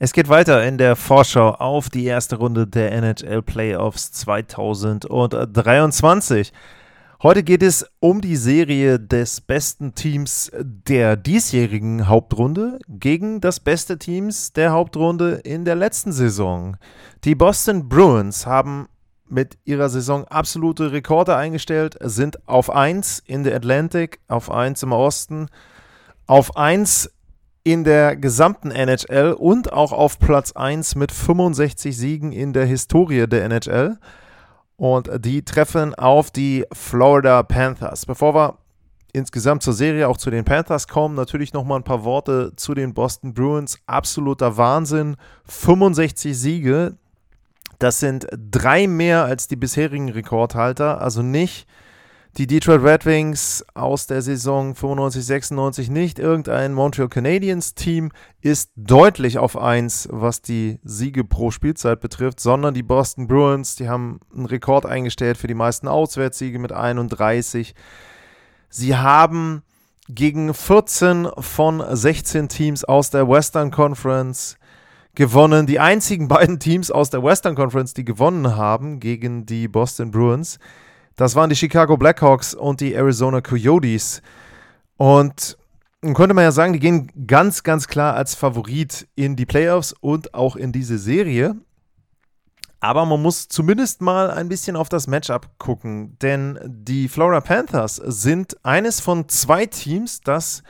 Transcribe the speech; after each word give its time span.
Es 0.00 0.12
geht 0.12 0.28
weiter 0.28 0.64
in 0.64 0.78
der 0.78 0.94
Vorschau 0.94 1.54
auf 1.54 1.88
die 1.88 2.04
erste 2.04 2.36
Runde 2.36 2.68
der 2.68 2.92
NHL 2.92 3.42
Playoffs 3.42 4.12
2023. 4.12 6.52
Heute 7.20 7.42
geht 7.42 7.64
es 7.64 7.84
um 7.98 8.20
die 8.20 8.36
Serie 8.36 9.00
des 9.00 9.40
besten 9.40 9.96
Teams 9.96 10.52
der 10.62 11.16
diesjährigen 11.16 12.06
Hauptrunde 12.06 12.78
gegen 12.88 13.40
das 13.40 13.58
beste 13.58 13.98
Teams 13.98 14.52
der 14.52 14.70
Hauptrunde 14.70 15.40
in 15.42 15.64
der 15.64 15.74
letzten 15.74 16.12
Saison. 16.12 16.76
Die 17.24 17.34
Boston 17.34 17.88
Bruins 17.88 18.46
haben 18.46 18.86
mit 19.28 19.58
ihrer 19.64 19.88
Saison 19.88 20.26
absolute 20.26 20.92
Rekorde 20.92 21.34
eingestellt, 21.34 21.98
sind 22.00 22.48
auf 22.48 22.70
1 22.70 23.24
in 23.26 23.42
der 23.42 23.56
Atlantic, 23.56 24.20
auf 24.28 24.48
1 24.48 24.84
im 24.84 24.92
Osten, 24.92 25.48
auf 26.28 26.56
1 26.56 27.10
in 27.64 27.84
der 27.84 28.16
gesamten 28.16 28.70
NHL 28.70 29.32
und 29.32 29.72
auch 29.72 29.92
auf 29.92 30.18
Platz 30.18 30.52
1 30.52 30.94
mit 30.94 31.12
65 31.12 31.96
Siegen 31.96 32.32
in 32.32 32.52
der 32.52 32.66
Historie 32.66 33.26
der 33.26 33.44
NHL. 33.44 33.98
Und 34.76 35.10
die 35.24 35.44
treffen 35.44 35.94
auf 35.94 36.30
die 36.30 36.64
Florida 36.72 37.42
Panthers. 37.42 38.06
Bevor 38.06 38.34
wir 38.34 38.58
insgesamt 39.12 39.62
zur 39.62 39.72
Serie, 39.72 40.08
auch 40.08 40.16
zu 40.16 40.30
den 40.30 40.44
Panthers 40.44 40.86
kommen, 40.86 41.14
natürlich 41.14 41.52
nochmal 41.52 41.80
ein 41.80 41.84
paar 41.84 42.04
Worte 42.04 42.52
zu 42.56 42.74
den 42.74 42.94
Boston 42.94 43.34
Bruins. 43.34 43.78
Absoluter 43.86 44.56
Wahnsinn. 44.56 45.16
65 45.46 46.38
Siege. 46.38 46.96
Das 47.78 48.00
sind 48.00 48.26
drei 48.32 48.86
mehr 48.86 49.24
als 49.24 49.48
die 49.48 49.56
bisherigen 49.56 50.08
Rekordhalter. 50.08 51.00
Also 51.00 51.22
nicht 51.22 51.66
die 52.36 52.46
Detroit 52.46 52.82
Red 52.82 53.06
Wings 53.06 53.64
aus 53.74 54.06
der 54.06 54.22
Saison 54.22 54.74
95-96 54.74 55.90
nicht. 55.90 56.18
Irgendein 56.18 56.74
Montreal 56.74 57.08
Canadiens 57.08 57.74
Team 57.74 58.12
ist 58.40 58.70
deutlich 58.76 59.38
auf 59.38 59.56
1, 59.56 60.08
was 60.12 60.42
die 60.42 60.78
Siege 60.84 61.24
pro 61.24 61.50
Spielzeit 61.50 62.00
betrifft, 62.00 62.38
sondern 62.40 62.74
die 62.74 62.82
Boston 62.82 63.26
Bruins, 63.26 63.76
die 63.76 63.88
haben 63.88 64.20
einen 64.32 64.46
Rekord 64.46 64.86
eingestellt 64.86 65.38
für 65.38 65.48
die 65.48 65.54
meisten 65.54 65.88
Auswärtssiege 65.88 66.58
mit 66.58 66.72
31. 66.72 67.74
Sie 68.68 68.96
haben 68.96 69.62
gegen 70.08 70.54
14 70.54 71.28
von 71.38 71.82
16 71.88 72.48
Teams 72.48 72.84
aus 72.84 73.10
der 73.10 73.28
Western 73.28 73.70
Conference 73.70 74.56
gewonnen. 75.14 75.66
Die 75.66 75.80
einzigen 75.80 76.28
beiden 76.28 76.60
Teams 76.60 76.90
aus 76.90 77.10
der 77.10 77.22
Western 77.22 77.56
Conference, 77.56 77.92
die 77.92 78.04
gewonnen 78.04 78.56
haben 78.56 79.00
gegen 79.00 79.46
die 79.46 79.68
Boston 79.68 80.10
Bruins, 80.10 80.58
das 81.18 81.34
waren 81.34 81.50
die 81.50 81.56
Chicago 81.56 81.96
Blackhawks 81.96 82.54
und 82.54 82.80
die 82.80 82.94
Arizona 82.94 83.40
Coyotes. 83.40 84.22
Und 84.96 85.58
nun 86.00 86.14
könnte 86.14 86.32
man 86.32 86.44
ja 86.44 86.52
sagen, 86.52 86.72
die 86.72 86.78
gehen 86.78 87.10
ganz, 87.26 87.64
ganz 87.64 87.88
klar 87.88 88.14
als 88.14 88.36
Favorit 88.36 89.08
in 89.16 89.34
die 89.34 89.44
Playoffs 89.44 89.92
und 90.00 90.32
auch 90.32 90.54
in 90.54 90.70
diese 90.70 90.96
Serie. 90.96 91.56
Aber 92.78 93.04
man 93.04 93.20
muss 93.20 93.48
zumindest 93.48 94.00
mal 94.00 94.30
ein 94.30 94.48
bisschen 94.48 94.76
auf 94.76 94.88
das 94.88 95.08
Matchup 95.08 95.48
gucken, 95.58 96.16
denn 96.22 96.60
die 96.64 97.08
Florida 97.08 97.40
Panthers 97.40 97.96
sind 97.96 98.56
eines 98.64 99.00
von 99.00 99.28
zwei 99.28 99.66
Teams, 99.66 100.20
das 100.20 100.62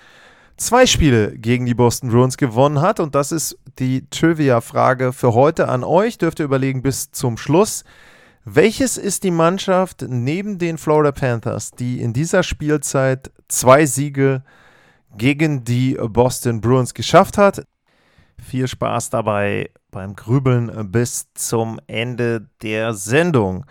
zwei 0.56 0.87
Spiele 0.87 1.37
gegen 1.37 1.66
die 1.66 1.75
Boston 1.75 2.08
Bruins 2.08 2.38
gewonnen 2.38 2.81
hat. 2.81 3.00
Und 3.00 3.14
das 3.14 3.32
ist 3.32 3.58
die 3.78 4.08
Trivia-Frage 4.08 5.12
für 5.12 5.34
heute 5.34 5.69
an 5.69 5.84
euch. 5.84 6.16
Dürft 6.16 6.38
ihr 6.38 6.47
überlegen 6.47 6.81
bis 6.81 7.10
zum 7.10 7.37
Schluss. 7.37 7.84
Welches 8.44 8.97
ist 8.97 9.25
die 9.25 9.31
Mannschaft 9.31 10.04
neben 10.09 10.59
den 10.59 10.78
Florida 10.78 11.12
Panthers, 11.12 11.72
die 11.72 12.00
in 12.00 12.12
dieser 12.12 12.43
Spielzeit 12.43 13.31
zwei 13.49 13.84
Siege 13.87 14.43
gegen 15.16 15.65
die 15.65 15.99
Boston 16.00 16.60
Bruins 16.60 16.94
geschafft 16.94 17.37
hat? 17.37 17.66
Viel 18.41 18.69
Spaß 18.69 19.10
dabei 19.10 19.71
beim 19.91 20.15
Grübeln 20.15 20.91
bis 20.91 21.32
zum 21.34 21.81
Ende 21.87 22.49
der 22.62 22.94
Sendung. 22.94 23.66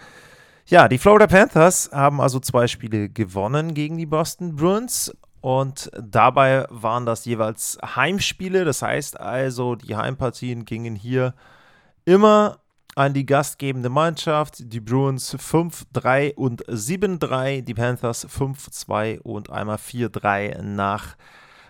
Ja, 0.66 0.90
die 0.90 0.98
Florida 0.98 1.28
Panthers 1.28 1.90
haben 1.94 2.20
also 2.20 2.40
zwei 2.40 2.68
Spiele 2.68 3.08
gewonnen 3.08 3.74
gegen 3.74 3.98
die 3.98 4.06
Boston 4.06 4.58
Bruins 4.58 5.16
und 5.40 5.90
dabei 5.98 6.66
waren 6.70 7.06
das 7.06 7.24
jeweils 7.24 7.78
Heimspiele. 7.96 8.66
Das 8.66 8.82
heißt 8.82 9.20
also, 9.20 9.76
die 9.76 9.96
Heimpartien 9.96 10.66
gingen 10.66 10.96
hier 10.96 11.34
immer 12.04 12.60
an 12.98 13.14
die 13.14 13.26
gastgebende 13.26 13.90
Mannschaft. 13.90 14.74
Die 14.74 14.80
Bruins 14.80 15.36
5-3 15.36 16.34
und 16.34 16.66
7-3, 16.66 17.62
die 17.62 17.76
Panthers 17.76 18.28
5-2 18.28 19.20
und 19.20 19.52
einmal 19.52 19.78
4-3 19.78 20.64
nach 20.64 21.16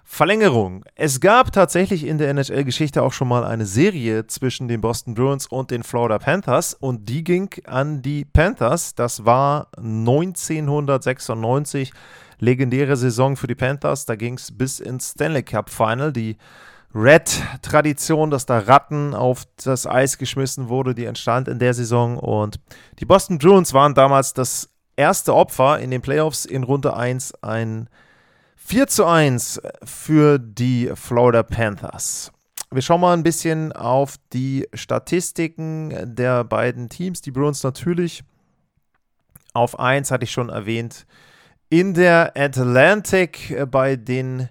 Verlängerung. 0.09 0.85
Es 0.95 1.19
gab 1.19 1.51
tatsächlich 1.51 2.05
in 2.05 2.17
der 2.17 2.29
NHL-Geschichte 2.29 3.03
auch 3.03 3.11
schon 3.11 3.27
mal 3.27 3.43
eine 3.43 3.65
Serie 3.65 4.25
zwischen 4.27 4.69
den 4.69 4.79
Boston 4.79 5.15
Bruins 5.15 5.47
und 5.47 5.69
den 5.69 5.83
Florida 5.83 6.17
Panthers 6.17 6.73
und 6.73 7.09
die 7.09 7.25
ging 7.25 7.49
an 7.65 8.01
die 8.01 8.23
Panthers. 8.23 8.95
Das 8.95 9.25
war 9.25 9.67
1996, 9.75 11.91
legendäre 12.39 12.95
Saison 12.95 13.35
für 13.35 13.47
die 13.47 13.55
Panthers. 13.55 14.05
Da 14.05 14.15
ging 14.15 14.35
es 14.35 14.57
bis 14.57 14.79
ins 14.79 15.09
Stanley 15.09 15.43
Cup 15.43 15.69
Final. 15.69 16.13
Die 16.13 16.37
Red-Tradition, 16.93 18.31
dass 18.31 18.45
da 18.45 18.59
Ratten 18.59 19.13
auf 19.13 19.43
das 19.63 19.85
Eis 19.85 20.17
geschmissen 20.17 20.69
wurde, 20.69 20.95
die 20.95 21.05
entstand 21.05 21.47
in 21.47 21.59
der 21.59 21.73
Saison. 21.73 22.17
Und 22.17 22.59
die 22.99 23.05
Boston 23.05 23.37
Bruins 23.37 23.73
waren 23.73 23.93
damals 23.93 24.33
das 24.33 24.69
erste 24.95 25.35
Opfer 25.35 25.79
in 25.79 25.91
den 25.91 26.01
Playoffs 26.01 26.45
in 26.45 26.63
Runde 26.63 26.95
1 26.95 27.43
ein 27.43 27.89
4 28.55 28.87
zu 28.87 29.05
1 29.05 29.61
für 29.83 30.39
die 30.39 30.91
Florida 30.95 31.43
Panthers. 31.43 32.31
Wir 32.69 32.81
schauen 32.81 32.99
mal 32.99 33.13
ein 33.13 33.23
bisschen 33.23 33.71
auf 33.71 34.15
die 34.33 34.67
Statistiken 34.73 36.15
der 36.15 36.43
beiden 36.43 36.89
Teams. 36.89 37.21
Die 37.21 37.31
Bruins 37.31 37.63
natürlich 37.63 38.23
auf 39.53 39.79
1, 39.79 40.11
hatte 40.11 40.25
ich 40.25 40.31
schon 40.31 40.49
erwähnt, 40.49 41.05
in 41.69 41.93
der 41.93 42.33
Atlantic 42.35 43.55
bei 43.71 43.95
den 43.95 44.49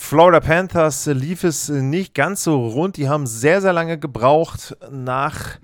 Florida 0.00 0.40
Panthers 0.40 1.04
lief 1.06 1.44
es 1.44 1.68
nicht 1.68 2.14
ganz 2.14 2.44
so 2.44 2.66
rund. 2.68 2.96
Die 2.96 3.10
haben 3.10 3.26
sehr, 3.26 3.60
sehr 3.60 3.74
lange 3.74 3.98
gebraucht 3.98 4.74
nach 4.90 5.58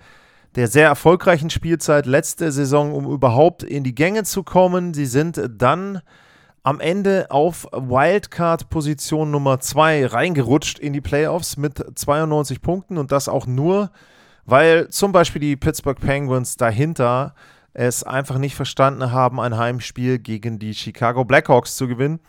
der 0.54 0.66
sehr 0.68 0.88
erfolgreichen 0.88 1.48
Spielzeit 1.48 2.04
letzte 2.04 2.52
Saison, 2.52 2.92
um 2.92 3.10
überhaupt 3.10 3.62
in 3.62 3.84
die 3.84 3.94
Gänge 3.94 4.24
zu 4.24 4.42
kommen. 4.42 4.92
Sie 4.92 5.06
sind 5.06 5.40
dann 5.56 6.02
am 6.62 6.80
Ende 6.80 7.30
auf 7.30 7.66
Wildcard-Position 7.72 9.30
Nummer 9.30 9.60
2 9.60 10.06
reingerutscht 10.06 10.78
in 10.78 10.92
die 10.92 11.00
Playoffs 11.00 11.56
mit 11.56 11.82
92 11.94 12.60
Punkten 12.60 12.98
und 12.98 13.12
das 13.12 13.28
auch 13.28 13.46
nur, 13.46 13.92
weil 14.44 14.88
zum 14.88 15.12
Beispiel 15.12 15.40
die 15.40 15.56
Pittsburgh 15.56 15.98
Penguins 15.98 16.56
dahinter 16.58 17.34
es 17.72 18.02
einfach 18.02 18.38
nicht 18.38 18.56
verstanden 18.56 19.10
haben, 19.10 19.40
ein 19.40 19.56
Heimspiel 19.56 20.18
gegen 20.18 20.58
die 20.58 20.74
Chicago 20.74 21.24
Blackhawks 21.24 21.76
zu 21.76 21.88
gewinnen. 21.88 22.20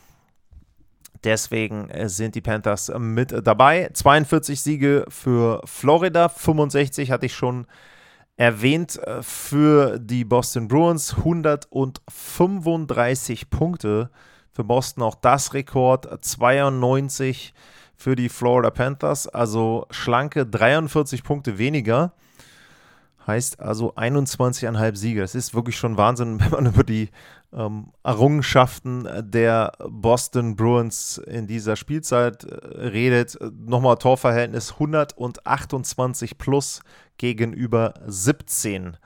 Deswegen 1.25 1.89
äh, 1.89 2.07
sind 2.07 2.35
die 2.35 2.41
Panthers 2.41 2.89
äh, 2.89 2.99
mit 2.99 3.35
dabei. 3.45 3.89
42 3.91 4.61
Siege 4.61 5.05
für 5.09 5.61
Florida, 5.65 6.29
65 6.29 7.11
hatte 7.11 7.25
ich 7.25 7.33
schon 7.33 7.65
erwähnt 8.37 9.01
äh, 9.03 9.23
für 9.23 9.99
die 9.99 10.23
Boston 10.23 10.67
Bruins, 10.67 11.15
135 11.17 13.49
Punkte 13.49 14.11
für 14.51 14.63
Boston, 14.63 15.03
auch 15.03 15.15
das 15.15 15.53
Rekord, 15.53 16.07
92 16.23 17.53
für 17.97 18.15
die 18.15 18.29
Florida 18.29 18.69
Panthers, 18.69 19.27
also 19.27 19.87
schlanke 19.89 20.45
43 20.45 21.23
Punkte 21.23 21.57
weniger. 21.57 22.13
Heißt 23.25 23.59
also 23.59 23.95
21,5 23.95 24.95
Siege. 24.95 25.21
Das 25.21 25.33
ist 25.33 25.55
wirklich 25.55 25.77
schon 25.77 25.97
Wahnsinn, 25.97 26.39
wenn 26.43 26.51
man 26.51 26.67
über 26.67 26.83
die 26.83 27.09
ähm, 27.55 27.91
Errungenschaften 28.03 29.07
der 29.21 29.71
Boston 29.87 30.55
Bruins 30.55 31.17
in 31.17 31.47
dieser 31.47 31.75
Spielzeit 31.75 32.43
äh, 32.43 32.87
redet. 32.87 33.37
Nochmal 33.57 33.97
Torverhältnis 33.97 34.73
128 34.73 36.37
plus 36.37 36.81
gegenüber 37.17 37.93
17 38.05 38.97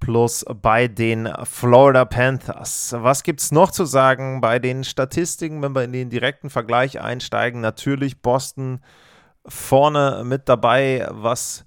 plus 0.00 0.44
bei 0.62 0.88
den 0.88 1.28
Florida 1.44 2.04
Panthers. 2.06 2.94
Was 2.98 3.22
gibt 3.22 3.40
es 3.40 3.52
noch 3.52 3.70
zu 3.70 3.84
sagen 3.84 4.40
bei 4.40 4.58
den 4.58 4.82
Statistiken, 4.82 5.62
wenn 5.62 5.74
wir 5.74 5.84
in 5.84 5.92
den 5.92 6.10
direkten 6.10 6.50
Vergleich 6.50 7.00
einsteigen? 7.00 7.60
Natürlich 7.60 8.22
Boston 8.22 8.80
vorne 9.46 10.22
mit 10.24 10.48
dabei, 10.48 11.06
was 11.10 11.64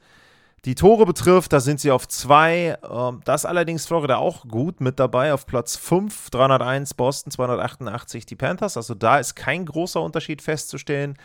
die 0.66 0.76
Tore 0.76 1.06
betrifft, 1.06 1.52
da 1.52 1.60
sind 1.60 1.82
sie 1.82 1.92
auf 1.92 2.08
2. 2.08 2.78
Ähm, 2.90 3.22
das 3.26 3.46
allerdings 3.46 3.86
Florida 3.86 4.18
auch 4.18 4.48
gut 4.48 4.80
mit 4.80 4.98
dabei 4.98 5.34
auf 5.34 5.46
Platz 5.46 5.76
5. 5.76 6.30
301 6.30 6.94
Boston, 6.94 7.32
288 7.32 8.26
die 8.26 8.36
Panthers. 8.36 8.78
Also 8.78 8.96
da 8.96 9.20
ist 9.20 9.36
kein 9.36 9.66
großer 9.66 10.02
Unterschied 10.02 10.42
festzustellen. 10.42 11.18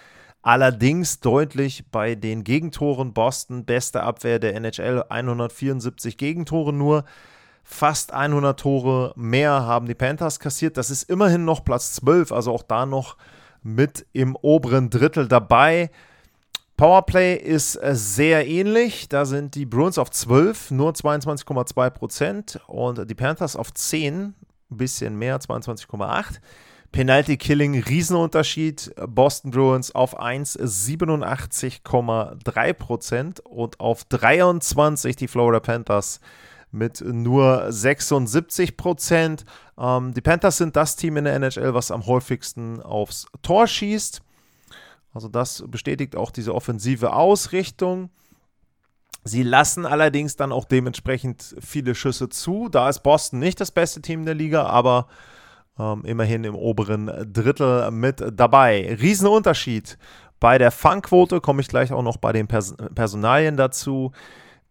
Allerdings 0.43 1.21
deutlich 1.21 1.89
bei 1.91 2.17
den 2.17 2.43
Gegentoren. 2.43 3.13
Boston, 3.13 3.65
beste 3.65 4.03
Abwehr 4.03 4.41
der 4.41 4.57
NHL, 4.57 5.05
174 5.09 6.17
Gegentore 6.17 6.73
nur. 6.73 7.05
Fast 7.63 8.13
100 8.13 8.59
Tore 8.59 9.13
mehr 9.15 9.67
haben 9.67 9.87
die 9.87 9.95
Panthers 9.95 10.41
kassiert. 10.41 10.77
Das 10.77 10.91
ist 10.91 11.05
immerhin 11.05 11.45
noch 11.45 11.65
Platz 11.65 11.93
12, 11.95 12.33
also 12.33 12.53
auch 12.53 12.63
da 12.63 12.87
noch 12.87 13.17
mit 13.63 14.07
im 14.13 14.37
oberen 14.37 14.91
Drittel 14.91 15.29
dabei. 15.29 15.91
Powerplay 16.79 17.35
ist 17.35 17.77
äh, 17.77 17.95
sehr 17.97 18.47
ähnlich. 18.47 19.09
Da 19.09 19.25
sind 19.25 19.57
die 19.57 19.67
Bruins 19.67 19.99
auf 19.99 20.11
12, 20.11 20.71
nur 20.71 20.93
22,2 20.93 21.91
Prozent. 21.91 22.61
Und 22.69 23.11
die 23.11 23.17
Panthers 23.17 23.57
auf 23.57 23.75
10, 23.75 24.15
ein 24.15 24.37
bisschen 24.71 25.19
mehr, 25.19 25.41
22,8. 25.41 26.37
Penalty 26.93 27.37
Killing, 27.37 27.83
Riesenunterschied. 27.83 28.95
Boston 29.09 29.51
Bruins 29.51 29.93
auf 29.93 30.21
1, 30.21 30.57
87,3 30.57 32.73
Prozent. 32.75 33.41
Und 33.41 33.81
auf 33.81 34.05
23 34.05 35.17
die 35.17 35.27
Florida 35.27 35.59
Panthers 35.59 36.21
mit 36.71 37.01
nur 37.01 37.73
76 37.73 38.77
Prozent. 38.77 39.45
Ähm, 39.77 40.15
die 40.15 40.21
Panthers 40.21 40.59
sind 40.59 40.77
das 40.77 40.95
Team 40.95 41.17
in 41.17 41.25
der 41.25 41.35
NHL, 41.35 41.75
was 41.75 41.91
am 41.91 42.07
häufigsten 42.07 42.81
aufs 42.81 43.27
Tor 43.43 43.67
schießt. 43.67 44.23
Also 45.13 45.29
das 45.29 45.65
bestätigt 45.67 46.17
auch 46.17 46.31
diese 46.31 46.55
offensive 46.55 47.13
Ausrichtung. 47.13 48.11
Sie 49.25 49.43
lassen 49.43 49.85
allerdings 49.85 50.37
dann 50.37 50.53
auch 50.53 50.65
dementsprechend 50.65 51.57
viele 51.61 51.95
Schüsse 51.95 52.29
zu. 52.29 52.69
Da 52.69 52.89
ist 52.89 53.03
Boston 53.03 53.41
nicht 53.41 53.61
das 53.61 53.71
beste 53.71 54.01
Team 54.01 54.25
der 54.25 54.35
Liga, 54.35 54.65
aber 54.67 55.07
ähm, 55.79 56.05
immerhin 56.05 56.45
im 56.45 56.55
oberen 56.55 57.07
Drittel 57.33 57.91
mit 57.91 58.23
dabei. 58.33 58.97
Riesenunterschied 59.01 59.99
bei 60.41 60.59
der 60.59 60.71
Fangquote, 60.71 61.41
komme 61.41 61.61
ich 61.61 61.69
gleich 61.69 61.93
auch 61.93 62.03
noch 62.03 62.17
bei 62.17 62.33
den 62.33 62.47
Pers 62.47 62.77
Personalien 62.95 63.57
dazu. 63.57 64.13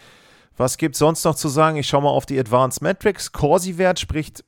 Was 0.56 0.78
gibt 0.78 0.94
es 0.94 0.98
sonst 0.98 1.24
noch 1.24 1.34
zu 1.34 1.48
sagen? 1.48 1.76
Ich 1.76 1.88
schaue 1.88 2.04
mal 2.04 2.08
auf 2.08 2.24
die 2.24 2.38
Advanced 2.38 2.80
Metrics. 2.80 3.32
Corsi-Wert 3.32 4.00
spricht 4.00 4.42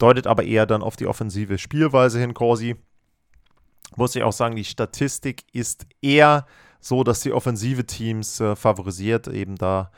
deutet 0.00 0.26
aber 0.26 0.44
eher 0.44 0.66
dann 0.66 0.82
auf 0.82 0.96
die 0.96 1.06
offensive 1.06 1.58
Spielweise 1.58 2.18
hin, 2.18 2.34
Corsi. 2.34 2.76
Muss 3.96 4.14
ich 4.14 4.22
auch 4.22 4.32
sagen, 4.32 4.56
die 4.56 4.64
Statistik 4.64 5.44
ist 5.52 5.86
eher 6.00 6.46
so, 6.80 7.04
dass 7.04 7.20
die 7.20 7.32
offensive 7.32 7.86
Teams 7.86 8.40
äh, 8.40 8.56
favorisiert. 8.56 9.28
Eben 9.28 9.56
da 9.56 9.90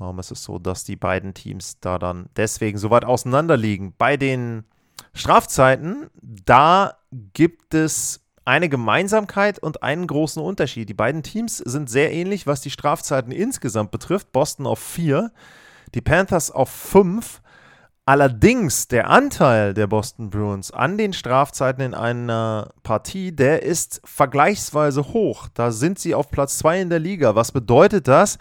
ähm, 0.00 0.18
es 0.18 0.30
ist 0.30 0.44
so, 0.44 0.58
dass 0.58 0.84
die 0.84 0.96
beiden 0.96 1.34
Teams 1.34 1.78
da 1.80 1.98
dann 1.98 2.28
deswegen 2.36 2.78
so 2.78 2.90
weit 2.90 3.04
auseinander 3.04 3.56
liegen. 3.56 3.94
Bei 3.96 4.16
den 4.16 4.64
Strafzeiten, 5.12 6.08
da 6.20 6.96
gibt 7.34 7.74
es 7.74 8.20
eine 8.44 8.68
Gemeinsamkeit 8.68 9.58
und 9.58 9.82
einen 9.82 10.06
großen 10.06 10.42
Unterschied. 10.42 10.88
Die 10.88 10.94
beiden 10.94 11.22
Teams 11.22 11.58
sind 11.58 11.90
sehr 11.90 12.12
ähnlich, 12.12 12.46
was 12.46 12.62
die 12.62 12.70
Strafzeiten 12.70 13.32
insgesamt 13.32 13.90
betrifft. 13.90 14.32
Boston 14.32 14.66
auf 14.66 14.78
4, 14.78 15.30
die 15.94 16.00
Panthers 16.00 16.50
auf 16.50 16.70
5. 16.70 17.39
Allerdings 18.10 18.88
der 18.88 19.08
Anteil 19.08 19.72
der 19.72 19.86
Boston 19.86 20.30
Bruins 20.30 20.72
an 20.72 20.98
den 20.98 21.12
Strafzeiten 21.12 21.80
in 21.80 21.94
einer 21.94 22.72
Partie, 22.82 23.30
der 23.30 23.62
ist 23.62 24.00
vergleichsweise 24.02 25.12
hoch. 25.12 25.46
Da 25.54 25.70
sind 25.70 26.00
sie 26.00 26.16
auf 26.16 26.28
Platz 26.28 26.58
2 26.58 26.80
in 26.80 26.90
der 26.90 26.98
Liga. 26.98 27.36
Was 27.36 27.52
bedeutet 27.52 28.08
das? 28.08 28.38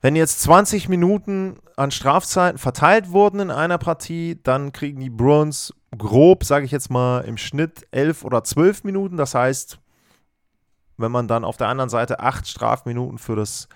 Wenn 0.00 0.14
jetzt 0.14 0.42
20 0.42 0.88
Minuten 0.88 1.56
an 1.74 1.90
Strafzeiten 1.90 2.56
verteilt 2.56 3.10
wurden 3.10 3.40
in 3.40 3.50
einer 3.50 3.78
Partie, 3.78 4.38
dann 4.40 4.70
kriegen 4.70 5.00
die 5.00 5.10
Bruins 5.10 5.74
grob, 5.98 6.44
sage 6.44 6.64
ich 6.64 6.70
jetzt 6.70 6.88
mal, 6.88 7.22
im 7.22 7.36
Schnitt 7.36 7.88
11 7.90 8.24
oder 8.24 8.44
12 8.44 8.84
Minuten. 8.84 9.16
Das 9.16 9.34
heißt, 9.34 9.80
wenn 10.98 11.10
man 11.10 11.26
dann 11.26 11.44
auf 11.44 11.56
der 11.56 11.66
anderen 11.66 11.90
Seite 11.90 12.20
8 12.20 12.46
Strafminuten 12.46 13.18
für 13.18 13.34
das 13.34 13.68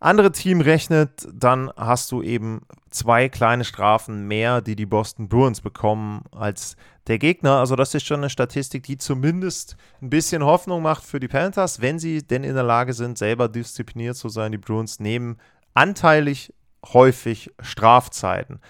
andere 0.00 0.32
Team 0.32 0.60
rechnet, 0.60 1.26
dann 1.32 1.70
hast 1.76 2.12
du 2.12 2.22
eben 2.22 2.62
zwei 2.90 3.28
kleine 3.28 3.64
Strafen 3.64 4.26
mehr, 4.26 4.60
die 4.60 4.76
die 4.76 4.86
Boston 4.86 5.28
Bruins 5.28 5.60
bekommen 5.60 6.24
als 6.32 6.76
der 7.06 7.18
Gegner. 7.18 7.58
Also 7.58 7.76
das 7.76 7.94
ist 7.94 8.06
schon 8.06 8.20
eine 8.20 8.30
Statistik, 8.30 8.82
die 8.84 8.98
zumindest 8.98 9.76
ein 10.02 10.10
bisschen 10.10 10.44
Hoffnung 10.44 10.82
macht 10.82 11.04
für 11.04 11.20
die 11.20 11.28
Panthers, 11.28 11.80
wenn 11.80 11.98
sie 11.98 12.22
denn 12.22 12.44
in 12.44 12.54
der 12.54 12.64
Lage 12.64 12.92
sind, 12.92 13.18
selber 13.18 13.48
diszipliniert 13.48 14.16
zu 14.16 14.28
sein. 14.28 14.52
Die 14.52 14.58
Bruins 14.58 15.00
nehmen 15.00 15.38
anteilig 15.74 16.52
häufig 16.92 17.50
Strafzeiten. 17.60 18.60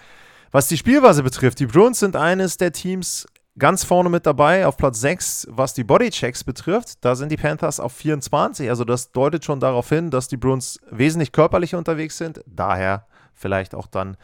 Was 0.51 0.67
die 0.67 0.77
Spielweise 0.77 1.23
betrifft, 1.23 1.59
die 1.59 1.65
Bruins 1.65 1.99
sind 1.99 2.15
eines 2.15 2.57
der 2.57 2.71
Teams 2.71 3.27
Ganz 3.59 3.83
vorne 3.83 4.09
mit 4.09 4.27
dabei 4.27 4.67
auf 4.67 4.77
Platz 4.77 4.99
6, 5.01 5.47
was 5.49 5.73
die 5.73 5.83
Bodychecks 5.83 6.43
betrifft. 6.43 7.03
Da 7.03 7.15
sind 7.15 7.31
die 7.31 7.37
Panthers 7.37 7.79
auf 7.79 7.91
24. 7.93 8.69
Also 8.69 8.83
das 8.83 9.11
deutet 9.11 9.45
schon 9.45 9.59
darauf 9.59 9.89
hin, 9.89 10.11
dass 10.11 10.27
die 10.27 10.37
Bruins 10.37 10.79
wesentlich 10.91 11.31
körperlicher 11.31 11.79
unterwegs 11.79 12.19
sind. 12.19 12.41
Daher 12.45 13.07
vielleicht 13.33 13.73
auch 13.73 13.87
dann 13.87 14.15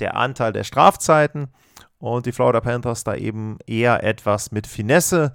der 0.00 0.16
Anteil 0.16 0.52
der 0.52 0.64
Strafzeiten. 0.64 1.48
Und 1.98 2.26
die 2.26 2.32
Florida 2.32 2.60
Panthers 2.60 3.04
da 3.04 3.14
eben 3.14 3.58
eher 3.66 4.02
etwas 4.02 4.50
mit 4.50 4.66
Finesse 4.66 5.34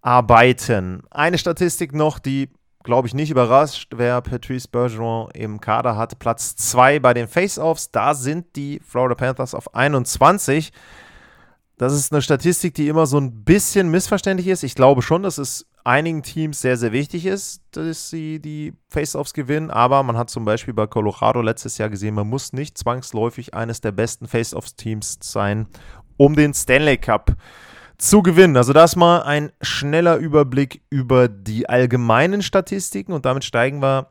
arbeiten. 0.00 1.02
Eine 1.10 1.38
Statistik 1.38 1.92
noch, 1.92 2.20
die 2.20 2.50
glaube 2.84 3.08
ich 3.08 3.14
nicht 3.14 3.30
überrascht, 3.30 3.92
wer 3.96 4.20
Patrice 4.20 4.68
Bergeron 4.68 5.30
im 5.32 5.60
Kader 5.60 5.96
hat. 5.96 6.18
Platz 6.20 6.54
2 6.54 7.00
bei 7.00 7.14
den 7.14 7.26
Face-Offs. 7.26 7.90
Da 7.90 8.14
sind 8.14 8.54
die 8.54 8.80
Florida 8.86 9.16
Panthers 9.16 9.54
auf 9.54 9.74
21. 9.74 10.72
Das 11.80 11.94
ist 11.94 12.12
eine 12.12 12.20
Statistik, 12.20 12.74
die 12.74 12.88
immer 12.88 13.06
so 13.06 13.16
ein 13.16 13.42
bisschen 13.42 13.90
missverständlich 13.90 14.48
ist. 14.48 14.64
Ich 14.64 14.74
glaube 14.74 15.00
schon, 15.00 15.22
dass 15.22 15.38
es 15.38 15.66
einigen 15.82 16.22
Teams 16.22 16.60
sehr, 16.60 16.76
sehr 16.76 16.92
wichtig 16.92 17.24
ist, 17.24 17.62
dass 17.70 18.10
sie 18.10 18.38
die 18.38 18.74
Face-Offs 18.90 19.32
gewinnen. 19.32 19.70
Aber 19.70 20.02
man 20.02 20.18
hat 20.18 20.28
zum 20.28 20.44
Beispiel 20.44 20.74
bei 20.74 20.86
Colorado 20.86 21.40
letztes 21.40 21.78
Jahr 21.78 21.88
gesehen, 21.88 22.14
man 22.14 22.28
muss 22.28 22.52
nicht 22.52 22.76
zwangsläufig 22.76 23.54
eines 23.54 23.80
der 23.80 23.92
besten 23.92 24.28
Face-Offs-Teams 24.28 25.20
sein, 25.22 25.68
um 26.18 26.36
den 26.36 26.52
Stanley 26.52 26.98
Cup 26.98 27.34
zu 27.96 28.22
gewinnen. 28.22 28.58
Also 28.58 28.74
das 28.74 28.94
mal 28.94 29.22
ein 29.22 29.50
schneller 29.62 30.18
Überblick 30.18 30.82
über 30.90 31.28
die 31.28 31.66
allgemeinen 31.66 32.42
Statistiken 32.42 33.14
und 33.14 33.24
damit 33.24 33.42
steigen 33.42 33.80
wir 33.80 34.10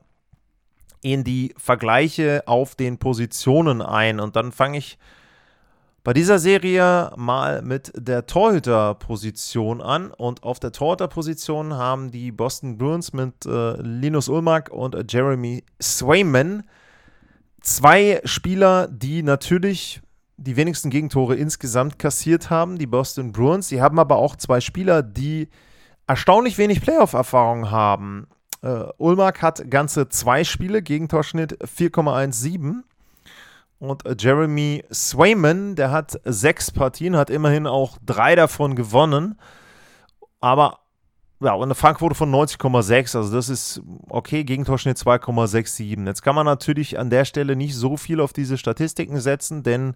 in 1.04 1.24
die 1.24 1.54
Vergleiche 1.56 2.48
auf 2.48 2.74
den 2.74 2.98
Positionen 2.98 3.84
ein. 3.84 4.20
Und 4.20 4.36
dann 4.36 4.52
fange 4.52 4.80
ich 4.80 4.98
bei 6.04 6.14
dieser 6.14 6.40
Serie 6.40 7.12
mal 7.18 7.62
mit 7.62 7.92
der 7.96 8.26
Torhüterposition 8.26 9.82
an. 9.82 10.12
Und 10.12 10.44
auf 10.44 10.60
der 10.60 10.72
Torhüterposition 10.72 11.74
haben 11.74 12.12
die 12.12 12.32
Boston 12.32 12.78
Bruins 12.78 13.14
mit 13.14 13.46
äh, 13.46 13.82
Linus 13.82 14.30
Ulmark 14.30 14.70
und 14.70 14.96
äh, 14.96 15.04
Jeremy 15.08 15.64
Swayman 15.82 16.64
zwei 17.62 18.22
Spieler, 18.24 18.88
die 18.88 19.24
natürlich 19.24 20.02
die 20.38 20.56
wenigsten 20.56 20.90
Gegentore 20.90 21.36
insgesamt 21.36 22.00
kassiert 22.00 22.50
haben, 22.50 22.78
die 22.78 22.88
Boston 22.88 23.34
Bruins. 23.34 23.68
Sie 23.68 23.82
haben 23.82 24.00
aber 24.00 24.16
auch 24.16 24.36
zwei 24.38 24.62
Spieler, 24.62 25.04
die 25.04 25.50
erstaunlich 26.08 26.58
wenig 26.58 26.82
Playoff-Erfahrung 26.82 27.72
haben. 27.72 28.28
Uh, 28.62 28.90
Ulmark 28.98 29.42
hat 29.42 29.70
ganze 29.72 30.10
zwei 30.10 30.44
Spiele, 30.44 30.82
Gegentorschnitt 30.82 31.64
4,17 31.64 32.84
und 33.80 34.04
Jeremy 34.20 34.84
Swayman, 34.92 35.76
der 35.76 35.92
hat 35.92 36.20
sechs 36.26 36.70
Partien, 36.70 37.16
hat 37.16 37.30
immerhin 37.30 37.66
auch 37.66 37.98
drei 38.06 38.36
davon 38.36 38.76
gewonnen. 38.76 39.40
Aber 40.42 40.80
ja, 41.42 41.58
eine 41.58 41.76
Fangquote 41.76 42.16
von 42.16 42.30
90,6, 42.30 43.16
also 43.16 43.34
das 43.34 43.48
ist 43.48 43.82
okay, 44.10 44.44
Gegentorschnitt 44.44 44.98
2,67. 44.98 46.06
Jetzt 46.06 46.22
kann 46.22 46.36
man 46.36 46.46
natürlich 46.46 47.00
an 47.00 47.10
der 47.10 47.24
Stelle 47.24 47.56
nicht 47.56 47.76
so 47.76 47.96
viel 47.96 48.20
auf 48.20 48.34
diese 48.34 48.58
Statistiken 48.58 49.22
setzen, 49.22 49.64
denn 49.64 49.96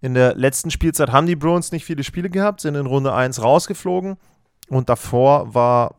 in 0.00 0.14
der 0.14 0.34
letzten 0.34 0.70
Spielzeit 0.70 1.12
haben 1.12 1.26
die 1.26 1.36
Bruins 1.36 1.72
nicht 1.72 1.84
viele 1.84 2.04
Spiele 2.04 2.30
gehabt, 2.30 2.62
sind 2.62 2.74
in 2.74 2.86
Runde 2.86 3.12
1 3.12 3.42
rausgeflogen 3.42 4.16
und 4.68 4.88
davor 4.88 5.54
war 5.54 5.96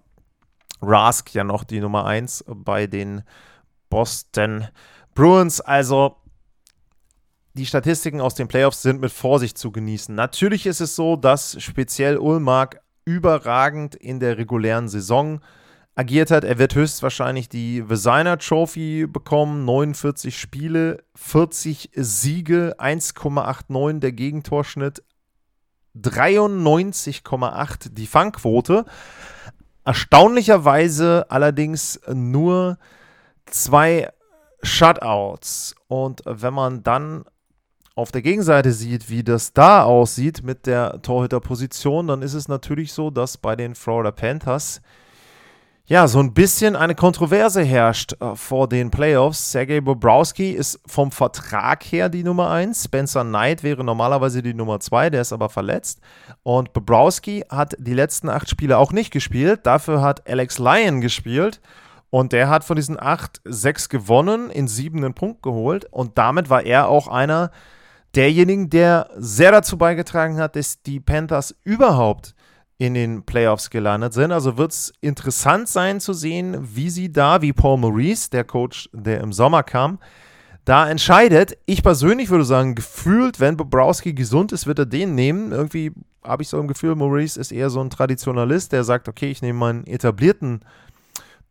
Rask 0.82 1.34
ja 1.34 1.44
noch 1.44 1.64
die 1.64 1.80
Nummer 1.80 2.06
1 2.06 2.46
bei 2.48 2.88
den 2.88 3.22
Boston 3.90 4.68
Bruins. 5.14 5.62
Also 5.62 6.18
die 7.54 7.66
Statistiken 7.66 8.20
aus 8.20 8.36
den 8.36 8.48
Playoffs 8.48 8.82
sind 8.82 9.00
mit 9.00 9.12
Vorsicht 9.12 9.58
zu 9.58 9.72
genießen. 9.72 10.14
Natürlich 10.14 10.66
ist 10.66 10.82
es 10.82 10.96
so, 10.96 11.16
dass 11.16 11.62
speziell 11.62 12.18
Ulmark 12.18 12.82
überragend 13.06 13.96
in 13.96 14.20
der 14.20 14.38
regulären 14.38 14.90
Saison 14.90 15.40
agiert 15.96 16.32
hat. 16.32 16.44
Er 16.44 16.58
wird 16.58 16.74
höchstwahrscheinlich 16.74 17.50
die 17.50 17.84
Designer 17.88 18.40
Trophy 18.40 19.06
bekommen. 19.06 19.66
49 19.66 20.38
Spiele, 20.38 21.04
40 21.16 21.92
Siege, 21.94 22.76
1,89 22.80 24.00
der 24.00 24.12
Gegentorschnitt, 24.14 25.04
93,8 25.96 27.90
die 27.90 28.08
Fangquote. 28.08 28.86
Erstaunlicherweise 29.86 31.28
allerdings 31.30 32.00
nur 32.12 32.80
zwei 33.46 34.10
Shutouts. 34.64 35.76
Und 35.88 36.22
wenn 36.26 36.54
man 36.54 36.82
dann 36.84 37.26
auf 37.96 38.12
der 38.12 38.22
Gegenseite 38.22 38.72
sieht, 38.72 39.10
wie 39.10 39.24
das 39.24 39.54
da 39.54 39.84
aussieht 39.84 40.44
mit 40.44 40.66
der 40.66 41.02
Torhüterposition, 41.02 42.08
dann 42.08 42.22
ist 42.22 42.34
es 42.34 42.48
natürlich 42.48 42.92
so, 42.92 43.12
dass 43.12 43.38
bei 43.38 43.56
den 43.56 43.76
Florida 43.76 44.12
Panthers 44.12 44.82
ja, 45.86 46.08
so 46.08 46.20
ein 46.20 46.34
bisschen 46.34 46.78
eine 46.78 46.96
Kontroverse 46.96 47.62
herrscht 47.62 48.14
äh, 48.22 48.36
vor 48.36 48.70
den 48.70 48.90
Playoffs. 48.90 49.52
Sergei 49.52 49.82
Bobrowski 49.82 50.52
ist 50.52 50.80
vom 50.86 51.12
Vertrag 51.12 51.84
her 51.84 52.08
die 52.08 52.24
Nummer 52.24 52.50
1. 52.52 52.86
Spencer 52.86 53.26
Knight 53.26 53.64
wäre 53.64 53.84
normalerweise 53.84 54.42
die 54.42 54.54
Nummer 54.54 54.80
2, 54.80 55.10
der 55.10 55.22
ist 55.22 55.34
aber 55.34 55.50
verletzt. 55.50 56.00
Und 56.42 56.72
Bobrowski 56.72 57.44
hat 57.50 57.76
die 57.80 57.94
letzten 57.94 58.30
acht 58.30 58.50
Spiele 58.50 58.78
auch 58.78 58.94
nicht 58.94 59.12
gespielt. 59.12 59.66
Dafür 59.66 60.02
hat 60.02 60.28
Alex 60.28 60.58
Lyon 60.58 61.02
gespielt. 61.02 61.60
Und 62.10 62.32
der 62.32 62.48
hat 62.48 62.64
von 62.64 62.78
diesen 62.78 62.98
acht 62.98 63.42
sechs 63.44 63.90
gewonnen, 63.90 64.52
in 64.52 64.70
sieben 64.70 65.00
einen 65.00 65.16
Punkt 65.16 65.44
geholt. 65.44 65.86
Und 65.92 66.18
damit 66.18 66.50
war 66.50 66.64
er 66.64 66.88
auch 66.88 67.10
einer 67.10 67.52
derjenigen, 68.16 68.70
der 68.70 69.10
sehr 69.18 69.52
dazu 69.52 69.78
beigetragen 69.78 70.38
hat, 70.38 70.56
dass 70.56 70.82
die 70.82 71.00
Panthers 71.00 71.56
überhaupt 71.64 72.36
in 72.78 72.94
den 72.94 73.24
Playoffs 73.24 73.70
gelandet 73.70 74.14
sind. 74.14 74.32
Also 74.32 74.58
wird 74.58 74.72
es 74.72 74.94
interessant 75.02 75.68
sein 75.68 76.00
zu 76.00 76.14
sehen, 76.14 76.58
wie 76.62 76.90
sie 76.90 77.12
da, 77.12 77.42
wie 77.42 77.54
Paul 77.54 77.78
Maurice, 77.78 78.30
der 78.30 78.44
Coach, 78.44 78.90
der 78.94 79.22
im 79.22 79.32
Sommer 79.32 79.64
kam, 79.64 80.00
da 80.66 80.90
entscheidet. 80.90 81.58
Ich 81.66 81.84
persönlich 81.84 82.30
würde 82.30 82.46
sagen, 82.46 82.76
gefühlt, 82.76 83.40
wenn 83.40 83.58
Bobrowski 83.58 84.14
gesund 84.14 84.52
ist, 84.52 84.66
wird 84.66 84.80
er 84.80 84.86
den 84.86 85.16
nehmen. 85.16 85.52
Irgendwie 85.52 85.92
habe 86.24 86.44
ich 86.44 86.50
so 86.50 86.60
ein 86.60 86.68
Gefühl, 86.68 86.96
Maurice 86.96 87.40
ist 87.40 87.52
eher 87.52 87.70
so 87.70 87.82
ein 87.82 87.90
Traditionalist, 87.90 88.72
der 88.72 88.84
sagt, 88.84 89.08
okay, 89.08 89.30
ich 89.30 89.42
nehme 89.42 89.60
meinen 89.60 89.88
etablierten 89.88 90.62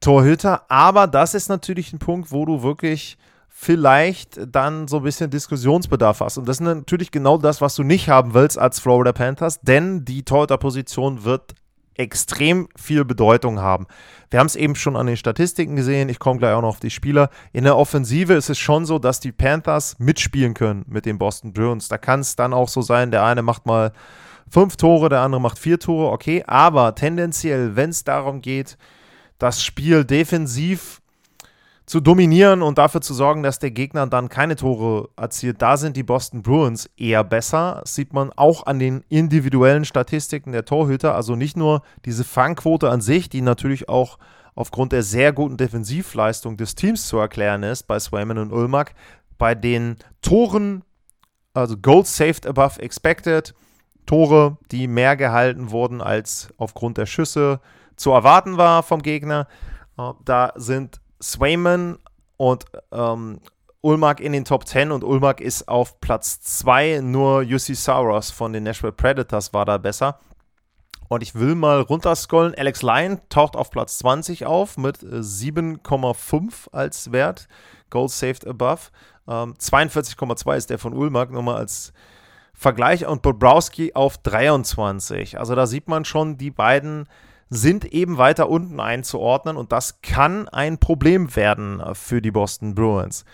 Torhüter. 0.00 0.70
Aber 0.70 1.06
das 1.06 1.34
ist 1.34 1.48
natürlich 1.48 1.92
ein 1.92 1.98
Punkt, 1.98 2.32
wo 2.32 2.44
du 2.44 2.62
wirklich 2.62 3.18
vielleicht 3.62 4.40
dann 4.52 4.88
so 4.88 4.96
ein 4.96 5.02
bisschen 5.04 5.30
Diskussionsbedarf 5.30 6.18
hast. 6.18 6.36
Und 6.36 6.48
das 6.48 6.56
ist 6.56 6.62
natürlich 6.62 7.12
genau 7.12 7.38
das, 7.38 7.60
was 7.60 7.76
du 7.76 7.84
nicht 7.84 8.08
haben 8.08 8.34
willst 8.34 8.58
als 8.58 8.80
Florida 8.80 9.12
Panthers, 9.12 9.60
denn 9.60 10.04
die 10.04 10.24
Torhüter-Position 10.24 11.22
wird 11.22 11.54
extrem 11.94 12.68
viel 12.74 13.04
Bedeutung 13.04 13.60
haben. 13.60 13.86
Wir 14.30 14.40
haben 14.40 14.48
es 14.48 14.56
eben 14.56 14.74
schon 14.74 14.96
an 14.96 15.06
den 15.06 15.16
Statistiken 15.16 15.76
gesehen, 15.76 16.08
ich 16.08 16.18
komme 16.18 16.40
gleich 16.40 16.54
auch 16.54 16.62
noch 16.62 16.70
auf 16.70 16.80
die 16.80 16.90
Spieler. 16.90 17.30
In 17.52 17.62
der 17.62 17.76
Offensive 17.76 18.32
ist 18.32 18.50
es 18.50 18.58
schon 18.58 18.84
so, 18.84 18.98
dass 18.98 19.20
die 19.20 19.30
Panthers 19.30 19.94
mitspielen 20.00 20.54
können 20.54 20.84
mit 20.88 21.06
den 21.06 21.18
Boston 21.18 21.52
Bruins. 21.52 21.86
Da 21.86 21.98
kann 21.98 22.18
es 22.18 22.34
dann 22.34 22.52
auch 22.52 22.68
so 22.68 22.82
sein, 22.82 23.12
der 23.12 23.24
eine 23.24 23.42
macht 23.42 23.64
mal 23.64 23.92
fünf 24.50 24.76
Tore, 24.76 25.08
der 25.08 25.20
andere 25.20 25.40
macht 25.40 25.60
vier 25.60 25.78
Tore, 25.78 26.10
okay, 26.10 26.42
aber 26.48 26.96
tendenziell, 26.96 27.76
wenn 27.76 27.90
es 27.90 28.02
darum 28.02 28.42
geht, 28.42 28.76
das 29.38 29.62
Spiel 29.62 30.04
defensiv 30.04 31.01
zu 31.92 32.00
dominieren 32.00 32.62
und 32.62 32.78
dafür 32.78 33.02
zu 33.02 33.12
sorgen, 33.12 33.42
dass 33.42 33.58
der 33.58 33.70
Gegner 33.70 34.06
dann 34.06 34.30
keine 34.30 34.56
Tore 34.56 35.10
erzielt. 35.14 35.60
Da 35.60 35.76
sind 35.76 35.94
die 35.94 36.02
Boston 36.02 36.40
Bruins 36.40 36.88
eher 36.96 37.22
besser. 37.22 37.80
Das 37.82 37.94
sieht 37.94 38.14
man 38.14 38.32
auch 38.34 38.64
an 38.64 38.78
den 38.78 39.04
individuellen 39.10 39.84
Statistiken 39.84 40.52
der 40.52 40.64
Torhüter. 40.64 41.14
Also 41.14 41.36
nicht 41.36 41.54
nur 41.54 41.82
diese 42.06 42.24
Fangquote 42.24 42.88
an 42.88 43.02
sich, 43.02 43.28
die 43.28 43.42
natürlich 43.42 43.90
auch 43.90 44.18
aufgrund 44.54 44.92
der 44.92 45.02
sehr 45.02 45.34
guten 45.34 45.58
Defensivleistung 45.58 46.56
des 46.56 46.76
Teams 46.76 47.08
zu 47.08 47.18
erklären 47.18 47.62
ist 47.62 47.82
bei 47.82 48.00
Swayman 48.00 48.38
und 48.38 48.54
Ulmark. 48.54 48.94
Bei 49.36 49.54
den 49.54 49.96
Toren, 50.22 50.84
also 51.52 51.76
Goals 51.76 52.16
saved 52.16 52.46
above 52.46 52.80
expected, 52.80 53.52
Tore, 54.06 54.56
die 54.70 54.88
mehr 54.88 55.14
gehalten 55.18 55.70
wurden 55.70 56.00
als 56.00 56.48
aufgrund 56.56 56.96
der 56.96 57.04
Schüsse 57.04 57.60
zu 57.96 58.12
erwarten 58.12 58.56
war 58.56 58.82
vom 58.82 59.02
Gegner. 59.02 59.46
Äh, 59.98 60.12
da 60.24 60.54
sind 60.56 61.01
Swayman 61.22 61.98
und 62.36 62.64
ähm, 62.90 63.40
Ulmark 63.82 64.20
in 64.20 64.32
den 64.32 64.44
Top 64.44 64.66
10 64.66 64.92
und 64.92 65.04
Ulmark 65.04 65.40
ist 65.40 65.68
auf 65.68 66.00
Platz 66.00 66.40
2. 66.40 67.00
Nur 67.02 67.40
UC 67.40 67.74
Sauros 67.74 68.30
von 68.30 68.52
den 68.52 68.64
Nashville 68.64 68.92
Predators 68.92 69.52
war 69.52 69.64
da 69.64 69.78
besser. 69.78 70.20
Und 71.08 71.22
ich 71.22 71.34
will 71.34 71.54
mal 71.54 71.80
runterscrollen. 71.80 72.54
Alex 72.56 72.82
Lyon 72.82 73.20
taucht 73.28 73.56
auf 73.56 73.70
Platz 73.70 73.98
20 73.98 74.46
auf 74.46 74.78
mit 74.78 74.98
7,5 74.98 76.42
äh, 76.42 76.76
als 76.76 77.12
Wert. 77.12 77.48
Goals 77.90 78.18
saved 78.18 78.46
above. 78.46 78.90
Ähm, 79.28 79.54
42,2 79.54 80.56
ist 80.56 80.70
der 80.70 80.78
von 80.78 80.94
Ulmark, 80.94 81.30
nochmal 81.30 81.56
als 81.56 81.92
Vergleich. 82.54 83.06
Und 83.06 83.22
Bobrowski 83.22 83.92
auf 83.94 84.16
23. 84.18 85.38
Also 85.38 85.54
da 85.54 85.66
sieht 85.66 85.88
man 85.88 86.04
schon, 86.04 86.38
die 86.38 86.50
beiden 86.50 87.08
sind 87.54 87.84
eben 87.92 88.16
weiter 88.16 88.48
unten 88.48 88.80
einzuordnen 88.80 89.58
und 89.58 89.72
das 89.72 90.00
kann 90.00 90.48
ein 90.48 90.78
Problem 90.78 91.36
werden 91.36 91.82
für 91.92 92.22
die 92.22 92.30
Boston 92.30 92.74
Bruins. 92.74 93.26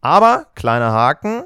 Aber, 0.00 0.46
kleiner 0.54 0.92
Haken, 0.92 1.44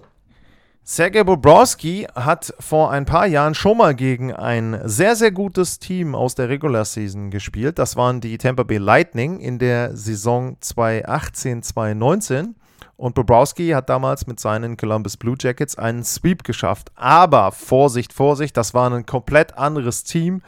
Sergei 0.85 1.25
Bobrowski 1.25 2.07
hat 2.15 2.55
vor 2.61 2.93
ein 2.93 3.05
paar 3.05 3.27
Jahren 3.27 3.55
schon 3.55 3.79
mal 3.79 3.97
gegen 3.97 4.33
ein 4.33 4.81
sehr, 4.85 5.17
sehr 5.17 5.33
gutes 5.33 5.81
Team 5.81 6.15
aus 6.15 6.37
der 6.37 6.49
Regular 6.49 6.85
Season 6.85 7.31
gespielt. 7.33 7.81
Das 7.81 7.97
waren 7.97 8.21
die 8.21 8.39
Tampa 8.39 8.63
Bay 8.63 8.79
Lightning 8.79 9.41
in 9.41 9.59
der 9.59 9.97
Saison 9.97 10.57
2018-2019. 10.63 12.55
Und 12.97 13.17
Bobrowski 13.17 13.71
hat 13.71 13.89
damals 13.89 14.29
mit 14.29 14.39
seinen 14.39 14.77
Columbus 14.77 15.17
Blue 15.17 15.35
Jackets 15.41 15.77
einen 15.77 16.05
Sweep 16.05 16.45
geschafft. 16.45 16.93
Aber 16.95 17.51
Vorsicht, 17.51 18.13
Vorsicht, 18.13 18.57
das 18.57 18.73
war 18.73 18.89
ein 18.89 19.05
komplett 19.05 19.59
anderes 19.59 20.05
Team 20.05 20.43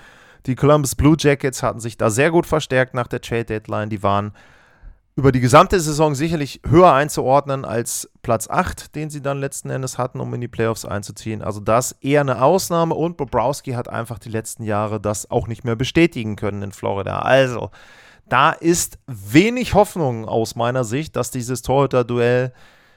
die 0.46 0.54
Columbus 0.54 0.94
Blue 0.94 1.16
Jackets 1.18 1.62
hatten 1.62 1.80
sich 1.80 1.96
da 1.96 2.10
sehr 2.10 2.30
gut 2.30 2.46
verstärkt 2.46 2.94
nach 2.94 3.06
der 3.06 3.20
Trade 3.20 3.44
Deadline. 3.44 3.90
Die 3.90 4.02
waren 4.02 4.32
über 5.16 5.32
die 5.32 5.40
gesamte 5.40 5.80
Saison 5.80 6.14
sicherlich 6.14 6.60
höher 6.68 6.92
einzuordnen 6.92 7.64
als 7.64 8.10
Platz 8.20 8.50
8, 8.50 8.94
den 8.94 9.08
sie 9.08 9.22
dann 9.22 9.40
letzten 9.40 9.70
Endes 9.70 9.96
hatten, 9.96 10.20
um 10.20 10.32
in 10.34 10.42
die 10.42 10.48
Playoffs 10.48 10.84
einzuziehen. 10.84 11.40
Also 11.40 11.60
das 11.60 11.92
eher 12.02 12.20
eine 12.20 12.42
Ausnahme 12.42 12.94
und 12.94 13.16
Bobrowski 13.16 13.72
hat 13.72 13.88
einfach 13.88 14.18
die 14.18 14.28
letzten 14.28 14.62
Jahre 14.62 15.00
das 15.00 15.30
auch 15.30 15.48
nicht 15.48 15.64
mehr 15.64 15.74
bestätigen 15.74 16.36
können 16.36 16.62
in 16.62 16.72
Florida. 16.72 17.20
Also 17.20 17.70
da 18.28 18.50
ist 18.50 18.98
wenig 19.06 19.72
Hoffnung 19.72 20.28
aus 20.28 20.54
meiner 20.54 20.84
Sicht, 20.84 21.16
dass 21.16 21.30
dieses 21.30 21.62
Torhüter-Duell 21.62 22.52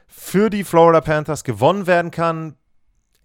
für 0.08 0.50
die 0.50 0.66
Florida 0.66 1.00
Panthers 1.00 1.46
gewonnen 1.46 1.88
werden 1.88 2.12
kann. 2.12 2.56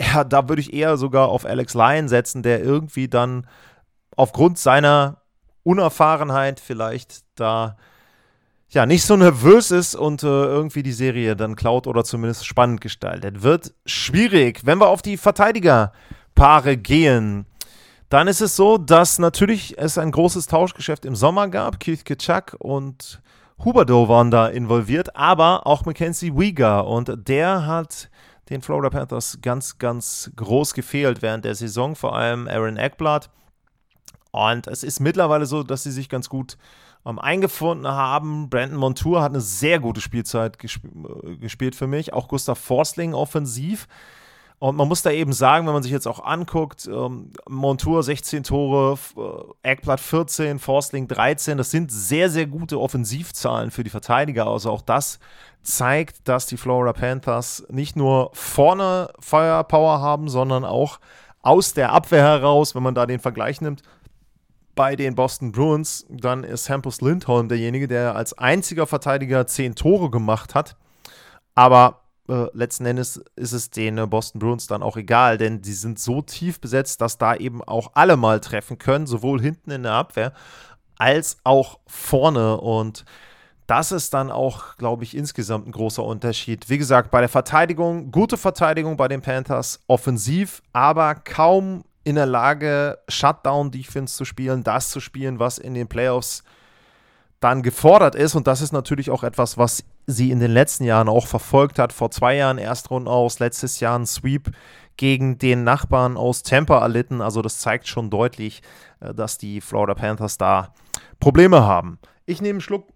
Ja, 0.01 0.23
da 0.23 0.49
würde 0.49 0.61
ich 0.61 0.73
eher 0.73 0.97
sogar 0.99 1.29
auf 1.29 1.47
Alex 1.47 1.75
Lyon 1.75 2.09
setzen, 2.09 2.45
der 2.45 2.63
irgendwie 2.63 3.09
dann 3.09 3.47
aufgrund 4.17 4.59
seiner 4.59 5.23
Unerfahrenheit 5.63 6.61
vielleicht 6.61 7.25
da 7.37 7.77
ja 8.69 8.87
nicht 8.87 9.05
so 9.05 9.17
nervös 9.17 9.71
ist 9.71 9.95
und 9.95 10.23
äh, 10.23 10.27
irgendwie 10.27 10.83
die 10.83 10.93
Serie 10.93 11.37
dann 11.37 11.57
klaut 11.57 11.87
oder 11.87 12.05
zumindest 12.05 12.47
spannend 12.47 12.81
gestaltet. 12.81 13.43
Wird 13.43 13.73
schwierig. 13.87 14.67
Wenn 14.67 14.79
wir 14.79 14.89
auf 14.89 15.01
die 15.01 15.17
Verteidigerpaare 15.17 16.77
gehen, 16.77 17.47
dann 18.09 18.29
ist 18.29 18.41
es 18.41 18.57
so, 18.57 18.77
dass 18.77 19.19
natürlich 19.19 19.79
es 19.79 19.97
ein 19.97 20.11
großes 20.11 20.47
Tauschgeschäft 20.47 21.05
im 21.05 21.17
Sommer 21.17 21.49
gab. 21.49 21.81
Keith 21.81 22.05
Kitschak 22.05 22.57
und 22.59 23.23
Huberdo 23.65 24.09
waren 24.09 24.31
da 24.31 24.49
involviert, 24.49 25.17
aber 25.17 25.67
auch 25.67 25.85
Mackenzie 25.85 26.37
Wieger 26.37 26.87
und 26.87 27.13
der 27.29 27.67
hat 27.67 28.11
den 28.51 28.61
Florida 28.61 28.91
Panthers 28.91 29.39
ganz, 29.41 29.79
ganz 29.79 30.31
groß 30.37 30.75
gefehlt 30.75 31.23
während 31.23 31.45
der 31.45 31.55
Saison, 31.55 31.95
vor 31.97 32.15
allem 32.15 32.47
Aaron 32.47 32.77
Eckblatt 32.77 33.31
und 34.35 34.67
es 34.67 34.83
ist 34.83 34.99
mittlerweile 34.99 35.47
so, 35.47 35.63
dass 35.63 35.85
sie 35.85 35.93
sich 35.93 36.09
ganz 36.09 36.29
gut 36.29 36.59
ähm, 37.07 37.21
eingefunden 37.21 37.87
haben. 37.87 38.51
Brandon 38.51 38.81
Montour 38.81 39.23
hat 39.23 39.31
eine 39.31 39.41
sehr 39.41 39.79
gute 39.79 40.01
Spielzeit 40.01 40.59
gesp 40.59 40.85
äh, 40.85 41.37
gespielt 41.37 41.77
für 41.77 41.87
mich. 41.87 42.13
Auch 42.13 42.27
Gustav 42.27 42.59
Forstling 42.59 43.15
offensiv. 43.15 43.87
Und 44.59 44.75
man 44.75 44.89
muss 44.89 45.03
da 45.03 45.13
eben 45.13 45.33
sagen, 45.33 45.67
wenn 45.67 45.75
man 45.75 45.85
sich 45.85 45.93
jetzt 45.93 46.09
auch 46.09 46.25
anguckt, 46.25 46.89
ähm, 46.89 47.31
Montour 47.49 48.03
16 48.03 48.43
Tore, 48.43 48.99
äh, 49.17 49.71
Eckblatt 49.71 50.01
14, 50.01 50.59
Forstling 50.59 51.07
13, 51.07 51.57
das 51.57 51.71
sind 51.71 51.93
sehr, 51.93 52.29
sehr 52.29 52.47
gute 52.47 52.81
Offensivzahlen 52.81 53.71
für 53.71 53.85
die 53.85 53.91
Verteidiger. 53.91 54.49
Also 54.49 54.73
auch 54.73 54.83
das 54.83 55.21
zeigt, 55.63 56.29
dass 56.29 56.47
die 56.47 56.57
Florida 56.57 56.93
Panthers 56.93 57.65
nicht 57.69 57.95
nur 57.95 58.31
vorne 58.33 59.11
Firepower 59.21 60.01
haben, 60.01 60.29
sondern 60.29 60.65
auch 60.65 60.99
aus 61.41 61.73
der 61.75 61.93
Abwehr 61.93 62.23
heraus, 62.25 62.75
wenn 62.75 62.83
man 62.83 62.97
da 62.97 63.07
den 63.07 63.21
Vergleich 63.21 63.61
nimmt, 63.61 63.83
bei 64.75 64.97
den 64.97 65.15
Boston 65.15 65.53
Bruins, 65.53 66.07
dann 66.09 66.45
ist 66.45 66.69
Hampus 66.69 67.01
Lindholm 67.01 67.49
derjenige, 67.49 67.89
der 67.89 68.15
als 68.15 68.37
einziger 68.37 68.87
Verteidiger 68.87 69.47
zehn 69.47 69.75
Tore 69.75 70.11
gemacht 70.11 70.55
hat. 70.55 70.77
Aber 71.55 72.01
äh, 72.29 72.47
letzten 72.53 72.87
Endes 72.87 73.23
ist 73.37 73.53
es 73.53 73.71
den 73.71 73.99
äh, 73.99 74.07
Boston 74.07 74.39
Bruins 74.39 74.67
dann 74.67 74.83
auch 74.83 74.97
egal, 74.97 75.39
denn 75.39 75.61
die 75.61 75.73
sind 75.73 75.99
so 75.99 76.23
tief 76.23 76.61
besetzt, 76.61 77.01
dass 77.01 77.19
da 77.19 77.35
eben 77.35 77.63
auch 77.63 77.93
alle 77.95 78.17
mal 78.17 78.41
treffen 78.41 78.79
können, 78.79 79.07
sowohl 79.07 79.41
hinten 79.41 79.71
in 79.71 79.83
der 79.83 79.93
Abwehr 79.93 80.33
als 80.97 81.39
auch 81.45 81.79
vorne. 81.87 82.59
Und 82.59 83.05
das 83.67 83.93
ist 83.93 84.15
dann 84.15 84.31
auch, 84.31 84.77
glaube 84.77 85.05
ich, 85.05 85.17
insgesamt 85.17 85.67
ein 85.67 85.73
großer 85.73 86.03
Unterschied. 86.03 86.69
Wie 86.69 86.79
gesagt, 86.79 87.11
bei 87.11 87.21
der 87.21 87.29
Verteidigung, 87.29 88.11
gute 88.11 88.37
Verteidigung 88.37 88.97
bei 88.97 89.09
den 89.09 89.23
Panthers, 89.23 89.81
offensiv, 89.87 90.63
aber 90.73 91.15
kaum 91.15 91.85
in 92.05 92.17
der 92.17 92.27
Lage, 92.27 92.99
Shutdown-Defense 93.09 94.17
zu 94.17 94.25
spielen, 94.25 94.63
das 94.63 94.91
zu 94.91 95.01
spielen, 95.01 95.39
was 95.39 95.59
in 95.59 95.75
den 95.75 95.89
Playoffs 95.89 96.45
dann 97.41 97.63
gefordert 97.63 98.15
ist. 98.15 98.35
Und 98.35 98.47
das 98.47 98.61
ist 98.61 98.73
natürlich 98.73 99.11
auch 99.11 99.25
etwas, 99.25 99.59
was 99.59 99.85
sie 100.07 100.31
in 100.31 100.41
den 100.41 100.51
letzten 100.51 100.85
Jahren 100.85 101.09
auch 101.09 101.27
verfolgt 101.27 101.79
hat. 101.79 101.93
Vor 101.93 102.11
zwei 102.11 102.37
Jahren 102.37 102.59
Erstrunden 102.59 103.09
aus, 103.09 103.39
letztes 103.39 103.81
Jahr 103.81 103.99
ein 103.99 104.07
Sweep 104.07 104.51
gegen 104.97 105.39
den 105.39 105.65
Nachbarn 105.65 106.17
aus 106.17 106.43
Tampa 106.43 106.81
erlitten. 106.81 107.21
Also 107.21 107.43
das 107.43 107.59
zeigt 107.59 107.89
schon 107.89 108.11
deutlich, 108.11 108.63
äh, 109.01 109.15
dass 109.15 109.39
die 109.39 109.61
Florida 109.61 109.95
Panthers 109.95 110.39
da 110.39 110.73
Probleme 111.21 111.65
haben. 111.65 111.99
Ich 112.27 112.41
nehme 112.41 112.57
einen 112.57 112.61
Schluck 112.61 112.95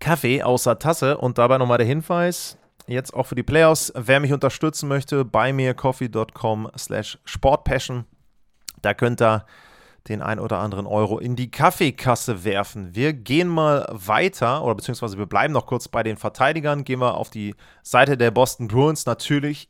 Kaffee 0.00 0.42
aus 0.42 0.64
der 0.64 0.78
Tasse 0.78 1.18
und 1.18 1.38
dabei 1.38 1.58
nochmal 1.58 1.78
der 1.78 1.86
Hinweis, 1.86 2.56
jetzt 2.88 3.14
auch 3.14 3.24
für 3.24 3.34
die 3.34 3.42
Playoffs, 3.42 3.92
wer 3.94 4.20
mich 4.20 4.32
unterstützen 4.32 4.88
möchte, 4.88 5.24
bei 5.24 5.52
mir 5.52 5.74
coffee.com 5.74 6.70
slash 6.76 7.18
sportpassion. 7.24 8.04
Da 8.82 8.94
könnt 8.94 9.20
ihr 9.20 9.44
den 10.08 10.22
ein 10.22 10.40
oder 10.40 10.58
anderen 10.58 10.86
Euro 10.86 11.18
in 11.18 11.36
die 11.36 11.50
Kaffeekasse 11.50 12.44
werfen. 12.44 12.94
Wir 12.94 13.12
gehen 13.12 13.48
mal 13.48 13.86
weiter, 13.90 14.64
oder 14.64 14.74
beziehungsweise 14.74 15.18
wir 15.18 15.26
bleiben 15.26 15.52
noch 15.52 15.66
kurz 15.66 15.88
bei 15.88 16.02
den 16.02 16.16
Verteidigern. 16.16 16.84
Gehen 16.84 17.00
wir 17.00 17.14
auf 17.14 17.30
die 17.30 17.54
Seite 17.82 18.16
der 18.16 18.30
Boston 18.30 18.68
Bruins. 18.68 19.06
Natürlich 19.06 19.68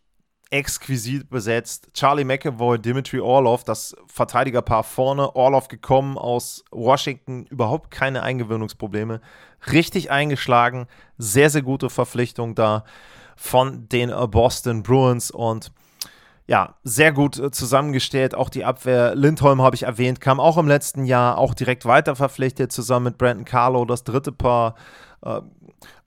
exquisit 0.51 1.29
besetzt. 1.29 1.91
Charlie 1.93 2.25
McAvoy, 2.25 2.79
Dimitri 2.79 3.21
Orlov, 3.21 3.65
das 3.65 3.95
Verteidigerpaar 4.07 4.83
vorne. 4.83 5.37
Orlov 5.37 5.69
gekommen 5.69 6.17
aus 6.17 6.65
Washington, 6.71 7.45
überhaupt 7.47 7.91
keine 7.91 8.23
Eingewöhnungsprobleme. 8.23 9.21
Richtig 9.73 10.11
eingeschlagen. 10.11 10.87
Sehr, 11.19 11.51
sehr 11.51 11.63
gute 11.63 11.91
Verpflichtung 11.91 12.55
da 12.55 12.85
von 13.37 13.89
den 13.89 14.11
Boston 14.31 14.83
Bruins 14.83 15.31
und 15.31 15.71
ja, 16.49 16.77
sehr 16.83 17.13
gut 17.13 17.39
äh, 17.39 17.51
zusammengestellt. 17.51 18.35
Auch 18.35 18.49
die 18.49 18.65
Abwehr, 18.65 19.15
Lindholm 19.15 19.61
habe 19.61 19.77
ich 19.77 19.83
erwähnt, 19.83 20.21
kam 20.21 20.41
auch 20.41 20.57
im 20.57 20.67
letzten 20.67 21.05
Jahr 21.05 21.37
auch 21.37 21.53
direkt 21.53 21.85
weiter 21.85 22.17
verpflichtet, 22.17 22.73
zusammen 22.73 23.05
mit 23.05 23.19
Brandon 23.19 23.45
Carlo, 23.45 23.85
das 23.85 24.03
dritte 24.03 24.33
Paar. 24.33 24.75
Äh, 25.23 25.43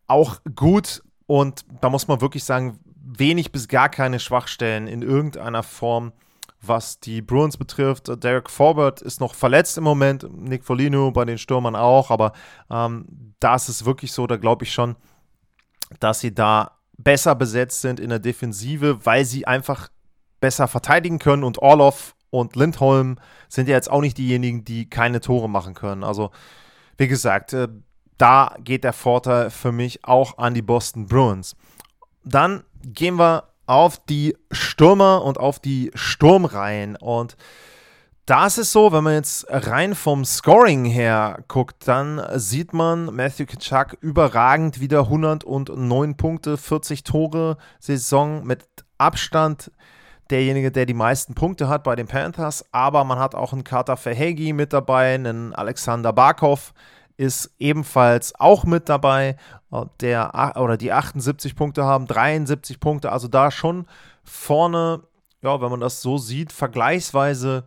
auch 0.08 0.38
gut 0.56 1.04
und 1.28 1.64
da 1.80 1.90
muss 1.90 2.08
man 2.08 2.20
wirklich 2.20 2.44
sagen, 2.44 2.80
wenig 3.18 3.52
bis 3.52 3.68
gar 3.68 3.90
keine 3.90 4.20
Schwachstellen 4.20 4.88
in 4.88 5.02
irgendeiner 5.02 5.64
Form, 5.64 6.14
was 6.62 7.00
die 7.00 7.22
Bruins 7.22 7.58
betrifft. 7.58 8.12
Derek 8.24 8.50
Forbert 8.50 9.02
ist 9.02 9.20
noch 9.20 9.34
verletzt 9.34 9.78
im 9.78 9.84
Moment, 9.84 10.28
Nick 10.32 10.64
Folino 10.64 11.12
bei 11.12 11.26
den 11.26 11.38
Stürmern 11.38 11.76
auch, 11.76 12.12
aber 12.12 12.34
ähm, 12.70 13.06
da 13.40 13.56
ist 13.56 13.70
es 13.70 13.86
wirklich 13.86 14.14
so, 14.14 14.28
da 14.28 14.38
glaube 14.38 14.66
ich 14.66 14.74
schon, 14.74 14.96
dass 16.00 16.20
sie 16.20 16.34
da 16.34 16.78
besser 16.98 17.36
besetzt 17.36 17.82
sind 17.82 18.00
in 18.00 18.10
der 18.10 18.20
Defensive, 18.20 19.06
weil 19.06 19.26
sie 19.26 19.48
einfach 19.48 19.90
besser 20.40 20.68
verteidigen 20.68 21.20
können 21.20 21.44
und 21.44 21.60
Orloff 21.60 22.16
und 22.30 22.56
Lindholm 22.56 23.18
sind 23.50 23.68
ja 23.68 23.76
jetzt 23.76 23.92
auch 23.92 24.02
nicht 24.02 24.18
diejenigen, 24.18 24.64
die 24.64 24.90
keine 24.90 25.20
Tore 25.20 25.50
machen 25.50 25.74
können. 25.74 26.04
Also, 26.04 26.32
wie 26.98 27.08
gesagt, 27.08 27.54
äh, 27.54 27.68
da 28.18 28.56
geht 28.60 28.84
der 28.84 28.94
Vorteil 28.94 29.50
für 29.50 29.72
mich 29.72 30.06
auch 30.06 30.38
an 30.38 30.54
die 30.54 30.62
Boston 30.62 31.08
Bruins. 31.08 31.56
Dann 32.24 32.64
gehen 32.84 33.18
wir 33.18 33.50
auf 33.66 34.04
die 34.06 34.36
Stürmer 34.52 35.24
und 35.24 35.38
auf 35.38 35.60
die 35.60 35.92
Sturmreihen. 35.96 36.96
Und 36.96 37.38
da 38.26 38.46
ist 38.46 38.58
es 38.58 38.72
so, 38.72 38.92
wenn 38.92 39.04
man 39.04 39.14
jetzt 39.14 39.46
rein 39.50 39.96
vom 39.96 40.26
Scoring 40.26 40.86
her 40.86 41.44
guckt, 41.48 41.88
dann 41.88 42.22
sieht 42.36 42.74
man 42.74 43.14
Matthew 43.16 43.46
Kitschak 43.46 43.98
überragend 44.02 44.80
wieder 44.80 45.02
109 45.02 46.18
Punkte, 46.18 46.58
40 46.58 47.04
Tore 47.04 47.58
Saison 47.80 48.46
mit 48.46 48.66
Abstand 48.98 49.72
derjenige, 50.30 50.72
der 50.72 50.86
die 50.86 50.94
meisten 50.94 51.34
Punkte 51.34 51.68
hat 51.68 51.84
bei 51.84 51.96
den 51.96 52.08
Panthers, 52.08 52.66
aber 52.72 53.04
man 53.04 53.20
hat 53.20 53.36
auch 53.36 53.54
einen 53.54 53.64
Carter 53.64 53.98
Verhegi 53.98 54.54
mit 54.54 54.72
dabei, 54.72 55.16
einen 55.16 55.54
Alexander 55.54 56.14
Barkov 56.14 56.74
ist 57.22 57.52
ebenfalls 57.60 58.34
auch 58.40 58.64
mit 58.64 58.90
dabei, 58.90 59.38
äh, 59.72 59.86
der 60.00 60.56
oder 60.58 60.76
die 60.76 60.92
78 60.92 61.56
Punkte 61.56 61.84
haben, 61.84 62.08
73 62.08 62.80
Punkte, 62.80 63.12
also 63.12 63.28
da 63.28 63.52
schon 63.52 63.86
vorne, 64.24 65.04
ja, 65.44 65.62
wenn 65.62 65.70
man 65.70 65.80
das 65.80 66.02
so 66.02 66.18
sieht, 66.18 66.52
vergleichsweise 66.52 67.66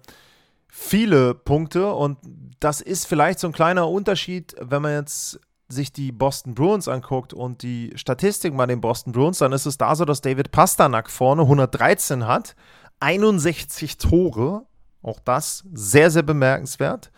viele 0.67 1.35
Punkte 1.35 1.93
und 1.93 2.19
das 2.59 2.81
ist 2.81 3.07
vielleicht 3.07 3.39
so 3.39 3.47
ein 3.47 3.53
kleiner 3.53 3.89
Unterschied, 3.89 4.57
wenn 4.61 4.83
man 4.83 4.93
jetzt 4.93 5.39
sich 5.69 5.93
die 5.93 6.11
Boston 6.11 6.57
Bruins 6.57 6.89
anguckt 6.89 7.33
und 7.33 7.63
die 7.63 7.93
Statistiken 7.95 8.57
bei 8.57 8.67
den 8.67 8.81
Boston 8.81 9.13
Bruins, 9.13 9.39
dann 9.39 9.53
ist 9.53 9.67
es 9.67 9.79
da 9.79 9.95
so, 9.95 10.05
dass 10.05 10.21
David 10.21 10.51
Pasternak 10.51 11.09
vorne 11.09 11.43
113 11.43 12.27
hat, 12.27 12.57
61 12.99 13.99
Tore, 13.99 14.67
auch 15.01 15.21
das 15.21 15.63
sehr, 15.73 16.11
sehr 16.11 16.23
bemerkenswert. 16.23 17.13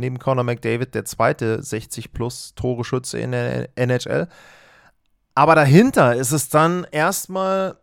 Neben 0.00 0.18
Conor 0.18 0.44
McDavid 0.44 0.94
der 0.94 1.04
zweite 1.04 1.62
60 1.62 2.12
plus 2.12 2.54
Tore 2.54 2.84
Schütze 2.84 3.18
in 3.18 3.32
der 3.32 3.68
NHL. 3.76 4.28
Aber 5.34 5.54
dahinter 5.54 6.16
ist 6.16 6.32
es 6.32 6.48
dann 6.48 6.86
erstmal 6.90 7.76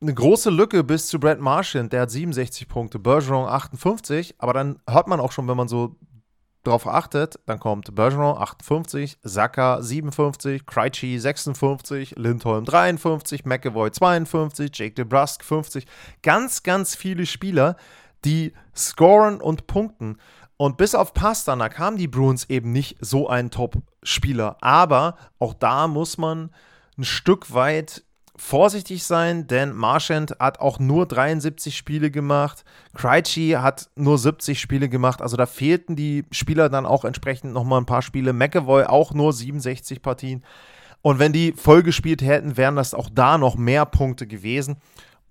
eine 0.00 0.14
große 0.14 0.50
Lücke 0.50 0.84
bis 0.84 1.08
zu 1.08 1.18
Brad 1.18 1.40
Marchand, 1.40 1.92
der 1.92 2.02
hat 2.02 2.10
67 2.10 2.68
Punkte, 2.68 2.98
Bergeron 2.98 3.48
58, 3.48 4.34
aber 4.38 4.52
dann 4.52 4.78
hört 4.88 5.08
man 5.08 5.20
auch 5.20 5.32
schon, 5.32 5.48
wenn 5.48 5.56
man 5.56 5.68
so 5.68 5.96
darauf 6.66 6.86
achtet, 6.86 7.38
dann 7.46 7.60
kommt 7.60 7.94
Bergeron 7.94 8.36
58, 8.38 9.18
Saka 9.22 9.80
57, 9.80 10.66
Krejci 10.66 11.18
56, 11.18 12.16
Lindholm 12.16 12.64
53, 12.64 13.44
McAvoy 13.44 13.90
52, 13.90 14.70
Jake 14.74 14.94
DeBrusk 14.94 15.44
50. 15.44 15.86
Ganz, 16.22 16.62
ganz 16.62 16.94
viele 16.94 17.24
Spieler, 17.26 17.76
die 18.24 18.52
scoren 18.74 19.40
und 19.40 19.66
punkten. 19.66 20.18
Und 20.56 20.78
bis 20.78 20.94
auf 20.94 21.12
Pasternak 21.12 21.78
haben 21.78 21.96
die 21.96 22.08
Bruins 22.08 22.48
eben 22.48 22.72
nicht 22.72 22.96
so 23.00 23.28
einen 23.28 23.50
Top-Spieler. 23.50 24.56
Aber 24.60 25.16
auch 25.38 25.54
da 25.54 25.86
muss 25.86 26.16
man 26.16 26.50
ein 26.96 27.04
Stück 27.04 27.52
weit 27.52 28.04
vorsichtig 28.36 29.04
sein, 29.04 29.46
denn 29.46 29.74
Marchand 29.74 30.36
hat 30.38 30.60
auch 30.60 30.78
nur 30.78 31.06
73 31.06 31.76
Spiele 31.76 32.10
gemacht. 32.10 32.64
Krejci 32.94 33.56
hat 33.58 33.88
nur 33.96 34.18
70 34.18 34.60
Spiele 34.60 34.88
gemacht. 34.88 35.22
Also 35.22 35.36
da 35.36 35.46
fehlten 35.46 35.96
die 35.96 36.24
Spieler 36.30 36.68
dann 36.68 36.86
auch 36.86 37.04
entsprechend 37.04 37.52
nochmal 37.52 37.80
ein 37.80 37.86
paar 37.86 38.02
Spiele. 38.02 38.32
McAvoy 38.32 38.84
auch 38.84 39.12
nur 39.12 39.32
67 39.32 40.02
Partien. 40.02 40.44
Und 41.02 41.18
wenn 41.18 41.32
die 41.32 41.52
voll 41.52 41.82
gespielt 41.82 42.22
hätten, 42.22 42.56
wären 42.56 42.76
das 42.76 42.94
auch 42.94 43.08
da 43.12 43.38
noch 43.38 43.56
mehr 43.56 43.86
Punkte 43.86 44.26
gewesen. 44.26 44.76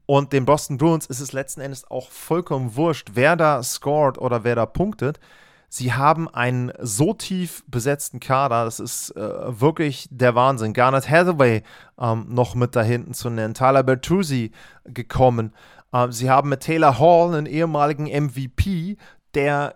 Und 0.05 0.33
den 0.33 0.45
Boston 0.45 0.77
Bruins 0.77 1.07
ist 1.07 1.19
es 1.19 1.33
letzten 1.33 1.61
Endes 1.61 1.89
auch 1.89 2.09
vollkommen 2.09 2.75
wurscht, 2.75 3.11
wer 3.13 3.35
da 3.35 3.63
scored 3.63 4.17
oder 4.17 4.43
wer 4.43 4.55
da 4.55 4.65
punktet. 4.65 5.19
Sie 5.67 5.93
haben 5.93 6.29
einen 6.29 6.71
so 6.79 7.13
tief 7.13 7.63
besetzten 7.67 8.19
Kader, 8.19 8.65
das 8.65 8.79
ist 8.79 9.09
äh, 9.11 9.59
wirklich 9.59 10.07
der 10.11 10.35
Wahnsinn. 10.35 10.73
Garnet 10.73 11.09
Hathaway 11.09 11.63
ähm, 11.99 12.27
noch 12.29 12.55
mit 12.55 12.75
da 12.75 12.81
hinten 12.81 13.13
zu 13.13 13.29
nennen, 13.29 13.55
Tyler 13.55 13.83
Bertuzzi 13.83 14.51
gekommen. 14.85 15.53
Ähm, 15.91 16.11
sie 16.11 16.29
haben 16.29 16.49
mit 16.49 16.61
Taylor 16.61 16.99
Hall 16.99 17.33
einen 17.33 17.47
ehemaligen 17.47 18.05
MVP, 18.05 18.97
der 19.33 19.75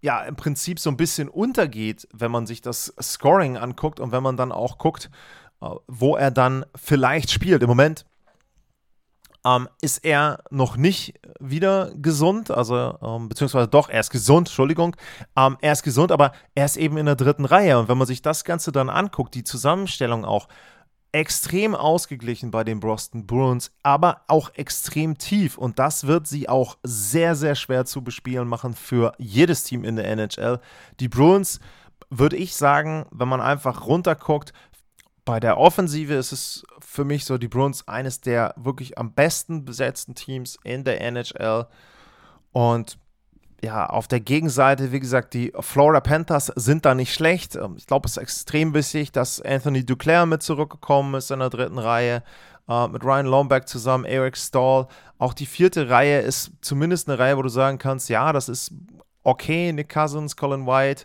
ja 0.00 0.22
im 0.22 0.36
Prinzip 0.36 0.80
so 0.80 0.90
ein 0.90 0.96
bisschen 0.96 1.28
untergeht, 1.28 2.08
wenn 2.12 2.30
man 2.30 2.46
sich 2.46 2.62
das 2.62 2.94
Scoring 3.00 3.58
anguckt 3.58 4.00
und 4.00 4.12
wenn 4.12 4.22
man 4.22 4.38
dann 4.38 4.50
auch 4.50 4.78
guckt, 4.78 5.10
äh, 5.60 5.68
wo 5.86 6.16
er 6.16 6.30
dann 6.30 6.64
vielleicht 6.74 7.30
spielt. 7.30 7.62
Im 7.62 7.68
Moment 7.68 8.06
ähm, 9.44 9.68
ist 9.80 10.04
er 10.04 10.42
noch 10.50 10.76
nicht 10.76 11.14
wieder 11.38 11.92
gesund, 11.96 12.50
also 12.50 12.98
ähm, 13.02 13.28
beziehungsweise 13.28 13.68
doch, 13.68 13.88
er 13.88 14.00
ist 14.00 14.10
gesund, 14.10 14.48
Entschuldigung, 14.48 14.96
ähm, 15.36 15.56
er 15.60 15.72
ist 15.72 15.82
gesund, 15.82 16.12
aber 16.12 16.32
er 16.54 16.66
ist 16.66 16.76
eben 16.76 16.96
in 16.96 17.06
der 17.06 17.16
dritten 17.16 17.44
Reihe 17.44 17.78
und 17.78 17.88
wenn 17.88 17.98
man 17.98 18.06
sich 18.06 18.22
das 18.22 18.44
Ganze 18.44 18.72
dann 18.72 18.90
anguckt, 18.90 19.34
die 19.34 19.44
Zusammenstellung 19.44 20.24
auch, 20.24 20.48
extrem 21.12 21.74
ausgeglichen 21.74 22.50
bei 22.50 22.64
den 22.64 22.80
Boston 22.80 23.26
Bruins, 23.26 23.72
aber 23.82 24.22
auch 24.28 24.54
extrem 24.54 25.18
tief. 25.18 25.58
Und 25.58 25.78
das 25.78 26.06
wird 26.06 26.26
sie 26.26 26.48
auch 26.48 26.78
sehr, 26.82 27.34
sehr 27.34 27.54
schwer 27.54 27.84
zu 27.84 28.02
bespielen 28.02 28.46
machen 28.46 28.74
für 28.74 29.12
jedes 29.18 29.64
Team 29.64 29.84
in 29.84 29.96
der 29.96 30.06
NHL. 30.06 30.60
Die 31.00 31.08
Bruins, 31.08 31.60
würde 32.10 32.36
ich 32.36 32.56
sagen, 32.56 33.06
wenn 33.10 33.28
man 33.28 33.40
einfach 33.40 33.86
runterguckt, 33.86 34.52
bei 35.30 35.38
der 35.38 35.58
Offensive 35.58 36.14
ist 36.14 36.32
es 36.32 36.64
für 36.80 37.04
mich 37.04 37.24
so, 37.24 37.38
die 37.38 37.46
Bruins 37.46 37.86
eines 37.86 38.20
der 38.20 38.52
wirklich 38.56 38.98
am 38.98 39.12
besten 39.12 39.64
besetzten 39.64 40.16
Teams 40.16 40.58
in 40.64 40.82
der 40.82 41.00
NHL. 41.02 41.68
Und 42.50 42.98
ja, 43.62 43.86
auf 43.86 44.08
der 44.08 44.18
Gegenseite, 44.18 44.90
wie 44.90 44.98
gesagt, 44.98 45.34
die 45.34 45.52
Florida 45.60 46.00
Panthers 46.00 46.46
sind 46.56 46.84
da 46.84 46.96
nicht 46.96 47.14
schlecht. 47.14 47.54
Ähm, 47.54 47.76
ich 47.76 47.86
glaube, 47.86 48.08
es 48.08 48.16
ist 48.16 48.22
extrem 48.24 48.74
wichtig, 48.74 49.12
dass 49.12 49.40
Anthony 49.40 49.86
Duclair 49.86 50.26
mit 50.26 50.42
zurückgekommen 50.42 51.14
ist 51.14 51.30
in 51.30 51.38
der 51.38 51.50
dritten 51.50 51.78
Reihe. 51.78 52.24
Äh, 52.68 52.88
mit 52.88 53.04
Ryan 53.04 53.26
Lomback 53.26 53.68
zusammen, 53.68 54.06
Eric 54.06 54.36
Stahl. 54.36 54.88
Auch 55.18 55.32
die 55.32 55.46
vierte 55.46 55.88
Reihe 55.90 56.22
ist 56.22 56.50
zumindest 56.60 57.08
eine 57.08 57.20
Reihe, 57.20 57.36
wo 57.36 57.42
du 57.42 57.50
sagen 57.50 57.78
kannst, 57.78 58.08
ja, 58.08 58.32
das 58.32 58.48
ist 58.48 58.72
okay. 59.22 59.72
Nick 59.72 59.90
Cousins, 59.90 60.34
Colin 60.34 60.66
White 60.66 61.04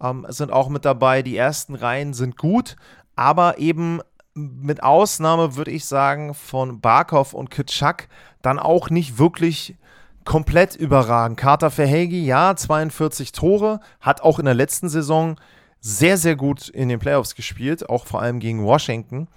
ähm, 0.00 0.24
sind 0.28 0.52
auch 0.52 0.68
mit 0.68 0.84
dabei. 0.84 1.22
Die 1.22 1.36
ersten 1.36 1.74
Reihen 1.74 2.14
sind 2.14 2.36
gut, 2.36 2.76
aber 3.16 3.58
eben 3.58 4.00
mit 4.34 4.82
Ausnahme, 4.82 5.56
würde 5.56 5.70
ich 5.70 5.84
sagen, 5.84 6.34
von 6.34 6.80
Barkov 6.80 7.34
und 7.34 7.50
Kitschak 7.50 8.08
dann 8.42 8.58
auch 8.58 8.90
nicht 8.90 9.18
wirklich 9.18 9.76
komplett 10.24 10.74
überragend. 10.74 11.38
Carter 11.38 11.70
Verhegi, 11.70 12.24
ja, 12.24 12.56
42 12.56 13.32
Tore, 13.32 13.80
hat 14.00 14.22
auch 14.22 14.38
in 14.38 14.46
der 14.46 14.54
letzten 14.54 14.88
Saison 14.88 15.36
sehr, 15.80 16.16
sehr 16.16 16.34
gut 16.34 16.68
in 16.68 16.88
den 16.88 16.98
Playoffs 16.98 17.34
gespielt, 17.34 17.88
auch 17.88 18.06
vor 18.06 18.22
allem 18.22 18.40
gegen 18.40 18.64
Washington. 18.64 19.28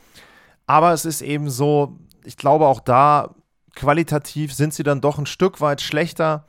Aber 0.65 0.93
es 0.93 1.05
ist 1.05 1.21
eben 1.21 1.49
so, 1.49 1.97
ich 2.23 2.37
glaube 2.37 2.67
auch 2.67 2.79
da, 2.79 3.35
qualitativ 3.75 4.53
sind 4.53 4.73
sie 4.73 4.83
dann 4.83 5.01
doch 5.01 5.17
ein 5.17 5.25
Stück 5.25 5.61
weit 5.61 5.81
schlechter. 5.81 6.45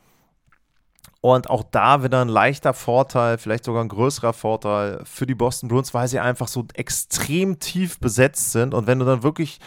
Und 1.21 1.51
auch 1.51 1.65
da 1.65 2.05
wieder 2.05 2.21
ein 2.21 2.29
leichter 2.29 2.73
Vorteil, 2.73 3.39
vielleicht 3.39 3.65
sogar 3.65 3.83
ein 3.83 3.89
größerer 3.89 4.33
Vorteil 4.33 5.01
für 5.05 5.27
die 5.27 5.35
Boston 5.35 5.69
Bruins, 5.69 5.93
weil 5.93 6.07
sie 6.07 6.21
einfach 6.21 6.47
so 6.47 6.65
extrem 6.75 7.59
tief 7.59 7.99
besetzt 7.99 8.53
sind. 8.53 8.73
Und 8.73 8.87
wenn 8.87 9.01
du 9.01 9.05
dann 9.05 9.25
wirklich 9.25 9.59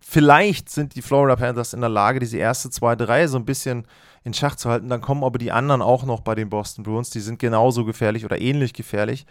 vielleicht 0.00 0.68
sind 0.68 0.94
die 0.94 1.02
Florida 1.02 1.36
Panthers 1.36 1.72
in 1.72 1.80
der 1.80 1.90
Lage, 1.90 2.20
diese 2.20 2.38
erste, 2.38 2.70
zweite 2.70 3.08
Reihe 3.08 3.28
so 3.28 3.38
ein 3.38 3.44
bisschen 3.44 3.86
in 4.24 4.34
Schach 4.34 4.56
zu 4.56 4.68
halten. 4.68 4.88
Dann 4.88 5.00
kommen 5.00 5.24
aber 5.24 5.38
die 5.38 5.52
anderen 5.52 5.82
auch 5.82 6.04
noch 6.04 6.20
bei 6.20 6.34
den 6.34 6.50
Boston 6.50 6.84
Bruins. 6.84 7.10
Die 7.10 7.20
sind 7.20 7.38
genauso 7.38 7.84
gefährlich 7.84 8.24
oder 8.24 8.40
ähnlich 8.40 8.72
gefährlich. 8.72 9.26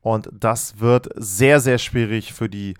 Und 0.00 0.28
das 0.32 0.80
wird 0.80 1.08
sehr, 1.14 1.60
sehr 1.60 1.78
schwierig 1.78 2.32
für 2.32 2.48
die 2.48 2.74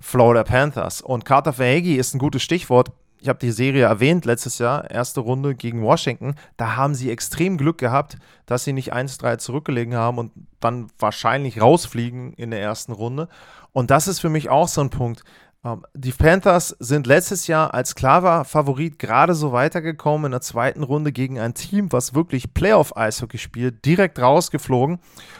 Florida 0.00 0.44
Panthers. 0.44 1.00
Und 1.00 1.24
Carter 1.24 1.52
Verhage 1.52 1.96
ist 1.96 2.14
ein 2.14 2.18
gutes 2.18 2.42
Stichwort. 2.42 2.90
Ich 3.24 3.28
habe 3.30 3.38
die 3.38 3.52
Serie 3.52 3.86
erwähnt 3.86 4.26
letztes 4.26 4.58
Jahr, 4.58 4.90
erste 4.90 5.20
Runde 5.20 5.54
gegen 5.54 5.80
Washington. 5.82 6.34
Da 6.58 6.76
haben 6.76 6.94
sie 6.94 7.10
extrem 7.10 7.56
Glück 7.56 7.78
gehabt, 7.78 8.18
dass 8.44 8.64
sie 8.64 8.74
nicht 8.74 8.92
1-3 8.92 9.38
zurückgelegen 9.38 9.94
haben 9.94 10.18
und 10.18 10.32
dann 10.60 10.88
wahrscheinlich 10.98 11.58
rausfliegen 11.58 12.34
in 12.34 12.50
der 12.50 12.60
ersten 12.60 12.92
Runde. 12.92 13.30
Und 13.72 13.90
das 13.90 14.08
ist 14.08 14.20
für 14.20 14.28
mich 14.28 14.50
auch 14.50 14.68
so 14.68 14.82
ein 14.82 14.90
Punkt. 14.90 15.24
Ähm, 15.64 15.86
die 15.94 16.12
Panthers 16.12 16.76
sind 16.80 17.06
letztes 17.06 17.46
Jahr 17.46 17.72
als 17.72 17.94
klarer 17.94 18.44
Favorit 18.44 18.98
gerade 18.98 19.32
so 19.32 19.52
weitergekommen 19.52 20.26
in 20.26 20.32
der 20.32 20.42
zweiten 20.42 20.82
Runde 20.82 21.10
gegen 21.10 21.38
ein 21.38 21.54
Team, 21.54 21.92
was 21.92 22.12
wirklich 22.12 22.52
Playoff-Eishockey 22.52 23.38
spielt, 23.38 23.86
direkt 23.86 24.18
rausgeflogen. 24.18 24.98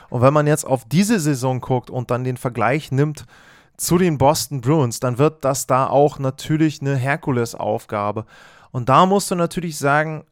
Und 0.08 0.22
wenn 0.22 0.32
man 0.32 0.46
jetzt 0.46 0.66
auf 0.66 0.86
diese 0.86 1.20
Saison 1.20 1.60
guckt 1.60 1.90
und 1.90 2.10
dann 2.10 2.24
den 2.24 2.38
Vergleich 2.38 2.92
nimmt 2.92 3.26
zu 3.76 3.98
den 3.98 4.18
Boston 4.18 4.60
Bruins, 4.60 5.00
dann 5.00 5.18
wird 5.18 5.44
das 5.44 5.66
da 5.66 5.86
auch 5.88 6.18
natürlich 6.18 6.80
eine 6.80 6.96
Herkulesaufgabe. 6.96 8.24
Und 8.70 8.88
da 8.88 9.06
musst 9.06 9.30
du 9.30 9.34
natürlich 9.34 9.78
sagen, 9.78 10.24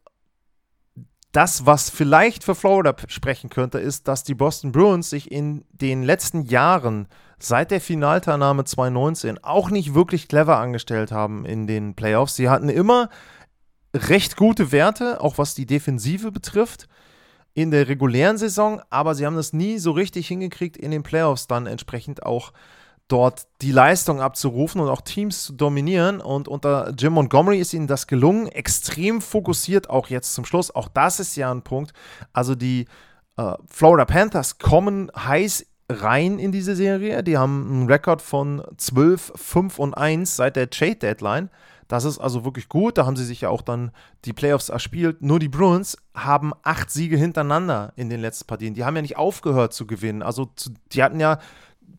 das, 1.33 1.65
was 1.65 1.89
vielleicht 1.89 2.45
für 2.45 2.55
Florida 2.55 2.95
sprechen 3.09 3.49
könnte, 3.49 3.79
ist, 3.79 4.07
dass 4.07 4.23
die 4.23 4.35
Boston 4.35 4.71
Bruins 4.71 5.11
sich 5.11 5.33
in 5.33 5.65
den 5.73 6.03
letzten 6.03 6.43
Jahren 6.43 7.09
seit 7.39 7.71
der 7.71 7.81
Finalteilnahme 7.81 8.65
2019 8.65 9.43
auch 9.43 9.71
nicht 9.71 9.95
wirklich 9.95 10.29
clever 10.29 10.59
angestellt 10.59 11.11
haben 11.11 11.45
in 11.45 11.67
den 11.67 11.95
Playoffs. 11.95 12.37
Sie 12.37 12.51
hatten 12.51 12.69
immer 12.69 13.09
recht 13.95 14.37
gute 14.37 14.73
Werte, 14.73 15.21
auch 15.21 15.39
was 15.39 15.55
die 15.55 15.67
Defensive 15.67 16.31
betrifft, 16.31 16.89
in 17.55 17.71
der 17.71 17.89
regulären 17.89 18.39
Saison, 18.39 18.81
aber 18.91 19.15
sie 19.15 19.27
haben 19.27 19.37
das 19.37 19.53
nie 19.53 19.79
so 19.79 19.91
richtig 19.91 20.29
hingekriegt, 20.29 20.77
in 20.77 20.91
den 20.91 21.03
Playoffs 21.03 21.47
dann 21.47 21.67
entsprechend 21.67 22.25
auch 22.25 22.53
dort 23.13 23.47
die 23.61 23.73
Leistung 23.73 24.23
abzurufen 24.23 24.81
und 24.81 24.89
auch 24.89 25.03
Teams 25.03 25.45
zu 25.45 25.53
dominieren. 25.53 26.21
Und 26.21 26.49
unter 26.49 26.95
Jim 26.99 27.13
Montgomery 27.13 27.59
ist 27.59 27.75
ihnen 27.75 27.87
das 27.87 28.07
gelungen, 28.07 28.49
extrem 28.49 29.21
fokussiert 29.21 29.91
auch 29.91 30.09
jetzt 30.09 30.35
zum 30.35 30.47
Schluss. 30.47 30.75
Auch 30.75 30.89
das 30.89 31.21
ist 31.21 31.37
ja 31.37 31.53
ein 31.53 31.63
Punkt. 31.63 31.93
Also 32.33 32.55
die 32.55 32.87
äh, 33.37 33.53
Florida 33.67 34.07
Panthers 34.07 34.59
kommen 34.59 35.11
heiß 35.15 35.67
rein 35.91 36.39
in 36.39 36.53
diese 36.53 36.75
Serie. 36.75 37.23
Die 37.23 37.37
haben 37.37 37.69
einen 37.71 37.87
Rekord 37.87 38.23
von 38.23 38.63
12, 38.79 39.33
5 39.37 39.79
und 39.79 39.95
1 39.95 40.35
seit 40.35 40.57
der 40.57 40.71
Trade 40.71 40.97
Deadline. 40.97 41.51
Das 41.89 42.05
ist 42.05 42.19
also 42.19 42.47
wirklich 42.47 42.71
gut. 42.71 42.97
Da 42.97 43.05
haben 43.05 43.17
sie 43.17 43.25
sich 43.27 43.43
ja 43.43 43.51
auch 43.51 43.61
dann 43.61 43.91
die 44.25 44.33
Playoffs 44.33 44.71
erspielt. 44.71 45.21
Nur 45.21 45.39
die 45.39 45.51
Bruins 45.51 45.99
haben 46.15 46.53
acht 46.63 46.91
Siege 46.91 47.19
hintereinander 47.19 47.93
in 47.97 48.09
den 48.09 48.23
letzten 48.23 48.47
Partien. 48.47 48.73
Die 48.73 48.85
haben 48.85 48.97
ja 48.97 49.03
nicht 49.03 49.19
aufgehört 49.19 49.75
zu 49.75 49.87
gewinnen. 49.87 50.23
Also 50.23 50.51
die 50.93 51.03
hatten 51.03 51.21
ja 51.21 51.39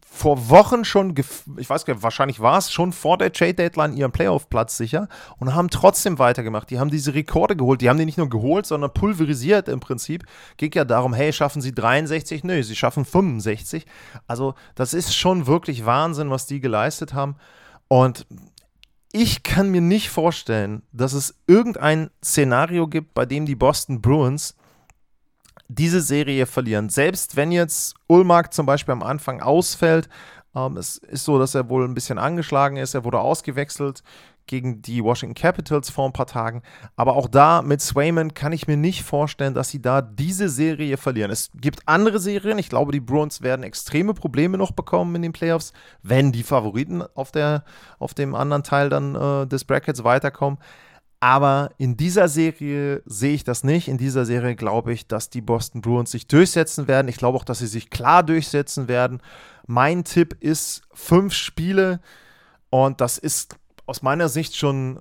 vor 0.06 0.50
Wochen 0.50 0.86
schon, 0.86 1.16
ich 1.58 1.70
weiß 1.70 1.86
gar 1.86 1.94
nicht, 1.94 2.04
wahrscheinlich 2.04 2.40
war 2.40 2.58
es 2.58 2.72
schon 2.72 2.94
vor 2.94 3.18
der 3.18 3.34
Trade 3.34 3.56
Deadline 3.56 3.94
ihren 3.94 4.12
Playoff-Platz 4.12 4.78
sicher 4.78 5.08
und 5.38 5.56
haben 5.56 5.70
trotzdem 5.70 6.20
weitergemacht. 6.20 6.70
Die 6.70 6.80
haben 6.80 6.90
diese 6.90 7.14
Rekorde 7.14 7.56
geholt. 7.56 7.82
Die 7.82 7.90
haben 7.90 7.98
die 7.98 8.06
nicht 8.06 8.18
nur 8.18 8.30
geholt, 8.30 8.66
sondern 8.66 8.94
pulverisiert 8.94 9.68
im 9.68 9.80
Prinzip. 9.80 10.26
Geht 10.58 10.76
ja 10.76 10.86
darum, 10.86 11.14
hey, 11.14 11.34
schaffen 11.34 11.62
sie 11.62 11.74
63? 11.74 12.44
Nö, 12.44 12.62
sie 12.64 12.76
schaffen 12.76 13.06
65. 13.06 13.86
Also, 14.28 14.54
das 14.76 14.94
ist 14.94 15.16
schon 15.16 15.48
wirklich 15.48 15.86
Wahnsinn, 15.86 16.30
was 16.30 16.46
die 16.46 16.60
geleistet 16.60 17.14
haben. 17.14 17.36
Und 17.88 18.26
ich 19.12 19.44
kann 19.44 19.70
mir 19.70 19.82
nicht 19.82 20.10
vorstellen, 20.10 20.82
dass 20.92 21.14
es 21.14 21.36
irgendein 21.48 22.10
Szenario 22.24 22.88
gibt, 22.88 23.14
bei 23.14 23.26
dem 23.26 23.46
die 23.46 23.56
Boston 23.56 24.02
Bruins 24.02 24.56
diese 25.76 26.02
Serie 26.02 26.46
verlieren. 26.46 26.90
Selbst 26.90 27.36
wenn 27.36 27.52
jetzt 27.52 27.96
Ulmark 28.08 28.54
zum 28.54 28.66
Beispiel 28.66 28.94
am 28.94 29.04
Anfang 29.04 29.42
ausfällt, 29.42 30.10
ähm, 30.56 30.78
es 30.78 30.98
ist 30.98 31.26
so, 31.26 31.40
dass 31.40 31.56
er 31.56 31.70
wohl 31.70 31.86
ein 31.86 31.94
bisschen 31.94 32.18
angeschlagen 32.18 32.78
ist, 32.78 32.94
er 32.94 33.04
wurde 33.04 33.20
ausgewechselt 33.20 34.04
gegen 34.46 34.82
die 34.82 35.04
Washington 35.04 35.36
Capitals 35.36 35.90
vor 35.90 36.06
ein 36.06 36.14
paar 36.14 36.28
Tagen. 36.28 36.64
Aber 36.96 37.16
auch 37.16 37.28
da 37.28 37.62
mit 37.62 37.82
Swayman 37.82 38.34
kann 38.34 38.52
ich 38.52 38.68
mir 38.68 38.78
nicht 38.78 39.04
vorstellen, 39.04 39.54
dass 39.54 39.70
sie 39.70 39.82
da 39.82 40.02
diese 40.02 40.50
Serie 40.50 40.98
verlieren. 40.98 41.32
Es 41.32 41.50
gibt 41.56 41.82
andere 41.86 42.20
Serien. 42.20 42.58
Ich 42.58 42.70
glaube, 42.70 42.92
die 42.92 43.00
Bruins 43.00 43.42
werden 43.42 43.64
extreme 43.64 44.14
Probleme 44.14 44.58
noch 44.58 44.72
bekommen 44.72 45.16
in 45.16 45.22
den 45.22 45.34
Playoffs, 45.34 45.74
wenn 46.02 46.32
die 46.32 46.44
Favoriten 46.44 47.04
auf, 47.16 47.32
der, 47.32 47.64
auf 48.00 48.14
dem 48.14 48.36
anderen 48.36 48.64
Teil 48.64 48.90
dann 48.90 49.16
äh, 49.16 49.48
des 49.48 49.64
Brackets 49.64 50.04
weiterkommen. 50.04 50.60
Aber 51.24 51.70
in 51.78 51.96
dieser 51.96 52.28
Serie 52.28 53.02
sehe 53.06 53.34
ich 53.34 53.46
das 53.46 53.64
nicht. 53.64 53.88
In 53.88 53.98
dieser 53.98 54.26
Serie 54.26 54.58
glaube 54.58 54.92
ich, 54.92 55.08
dass 55.08 55.30
die 55.30 55.40
Boston 55.40 55.80
Bruins 55.80 56.12
sich 56.12 56.28
durchsetzen 56.28 56.90
werden. 56.90 57.08
Ich 57.08 57.16
glaube 57.16 57.38
auch, 57.38 57.46
dass 57.46 57.60
sie 57.60 57.68
sich 57.68 57.90
klar 57.90 58.24
durchsetzen 58.24 58.90
werden. 58.90 59.22
Mein 59.66 60.04
Tipp 60.04 60.36
ist 60.42 60.82
fünf 60.92 61.32
Spiele 61.32 62.02
und 62.70 63.00
das 63.00 63.18
ist 63.18 63.56
aus 63.86 64.02
meiner 64.02 64.28
Sicht 64.28 64.58
schon 64.58 65.00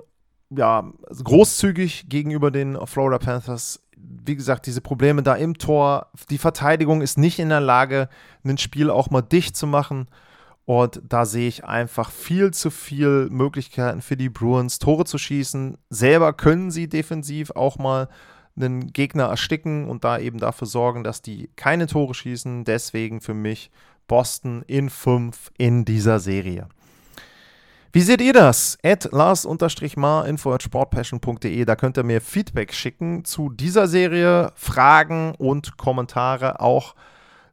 ja, 0.51 0.93
großzügig 1.11 2.09
gegenüber 2.09 2.53
den 2.53 2.79
Florida 2.87 3.19
Panthers. 3.19 3.83
Wie 3.97 4.37
gesagt, 4.37 4.67
diese 4.67 4.81
Probleme 4.81 5.25
da 5.25 5.35
im 5.35 5.59
Tor, 5.59 6.07
die 6.31 6.39
Verteidigung 6.39 7.03
ist 7.03 7.19
nicht 7.19 7.41
in 7.41 7.49
der 7.49 7.61
Lage, 7.61 8.09
ein 8.45 8.59
Spiel 8.59 8.91
auch 8.91 9.11
mal 9.11 9.23
dicht 9.23 9.57
zu 9.57 9.67
machen. 9.67 10.07
Und 10.65 11.03
da 11.05 11.25
sehe 11.25 11.49
ich 11.49 11.65
einfach 11.65 12.11
viel 12.11 12.53
zu 12.53 12.71
viel 12.71 13.29
Möglichkeiten 13.31 14.01
für 14.01 14.17
die 14.17 14.29
Bruins, 14.29 14.79
Tore 14.79 15.05
zu 15.05 15.19
schießen. 15.19 15.77
Selber 15.91 16.33
können 16.33 16.71
sie 16.71 16.89
defensiv 16.89 17.51
auch 17.51 17.79
mal 17.79 18.09
einen 18.57 18.93
Gegner 18.93 19.25
ersticken 19.25 19.89
und 19.89 20.05
da 20.05 20.19
eben 20.19 20.39
dafür 20.39 20.67
sorgen, 20.67 21.05
dass 21.05 21.23
die 21.23 21.51
keine 21.57 21.87
Tore 21.87 22.15
schießen. 22.15 22.65
Deswegen 22.65 23.21
für 23.21 23.35
mich 23.35 23.71
Boston 24.07 24.63
in 24.67 24.91
5 24.91 25.51
in 25.59 25.85
dieser 25.85 26.21
Serie. 26.21 26.69
Wie 27.95 28.01
seht 28.01 28.23
ihr 28.23 28.33
das? 28.33 28.79
At 28.83 29.11
Lars-Mar, 29.13 30.27
info 30.27 30.53
at 30.53 30.63
sportpassion.de. 30.63 31.65
Da 31.65 31.77
könnt 31.77 31.99
ihr 31.99 32.05
mir 32.05 32.23
Feedback 32.23 32.73
schicken 32.73 33.25
zu 33.25 33.51
dieser 33.51 33.87
Serie, 33.87 34.53
Fragen 34.55 35.35
und 35.37 35.77
Kommentare 35.77 36.61
auch 36.61 36.95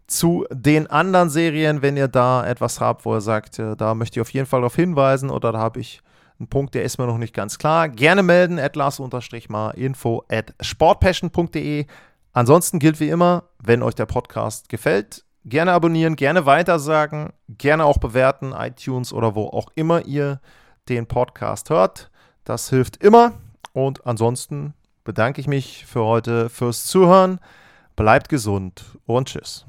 zu 0.10 0.46
den 0.52 0.88
anderen 0.88 1.30
Serien, 1.30 1.82
wenn 1.82 1.98
ihr 1.98 2.08
da 2.08 2.46
etwas 2.46 2.82
habt, 2.82 3.06
wo 3.06 3.16
ihr 3.16 3.22
sagt, 3.22 3.60
äh, 3.60 3.76
da 3.76 3.94
möchte 3.94 4.20
ich 4.20 4.22
auf 4.22 4.34
jeden 4.34 4.46
Fall 4.46 4.62
darauf 4.62 4.76
hinweisen 4.76 5.30
oder 5.30 5.52
da 5.52 5.60
habe 5.60 5.80
ich 5.80 6.02
einen 6.40 6.48
Punkt, 6.48 6.74
der 6.74 6.84
ist 6.84 6.98
mir 6.98 7.06
noch 7.06 7.18
nicht 7.18 7.34
ganz 7.34 7.58
klar, 7.58 7.90
gerne 7.90 8.24
melden, 8.24 8.60
at 8.60 8.76
info 9.76 10.24
at 10.30 10.54
sportpassion.de. 10.62 11.86
Ansonsten 12.32 12.80
gilt 12.80 13.00
wie 13.00 13.10
immer, 13.10 13.44
wenn 13.62 13.84
euch 13.84 13.96
der 13.96 14.06
Podcast 14.06 14.70
gefällt, 14.70 15.26
gerne 15.46 15.74
abonnieren, 15.74 16.16
gerne 16.16 16.46
weitersagen, 16.46 17.34
gerne 17.50 17.86
auch 17.86 17.98
bewerten, 17.98 18.54
iTunes 18.54 19.12
oder 19.12 19.36
wo 19.36 19.48
auch 19.48 19.70
immer 19.76 20.06
ihr 20.06 20.40
den 20.88 21.08
Podcast 21.08 21.70
hört. 21.70 22.10
Das 22.46 22.70
hilft 22.70 23.04
immer. 23.04 23.34
Und 23.74 24.06
ansonsten 24.06 24.74
bedanke 25.04 25.42
ich 25.42 25.48
mich 25.48 25.86
für 25.86 26.04
heute 26.04 26.50
fürs 26.50 26.86
Zuhören. 26.86 27.40
Bleibt 27.96 28.30
gesund 28.30 28.86
und 29.06 29.28
tschüss. 29.28 29.69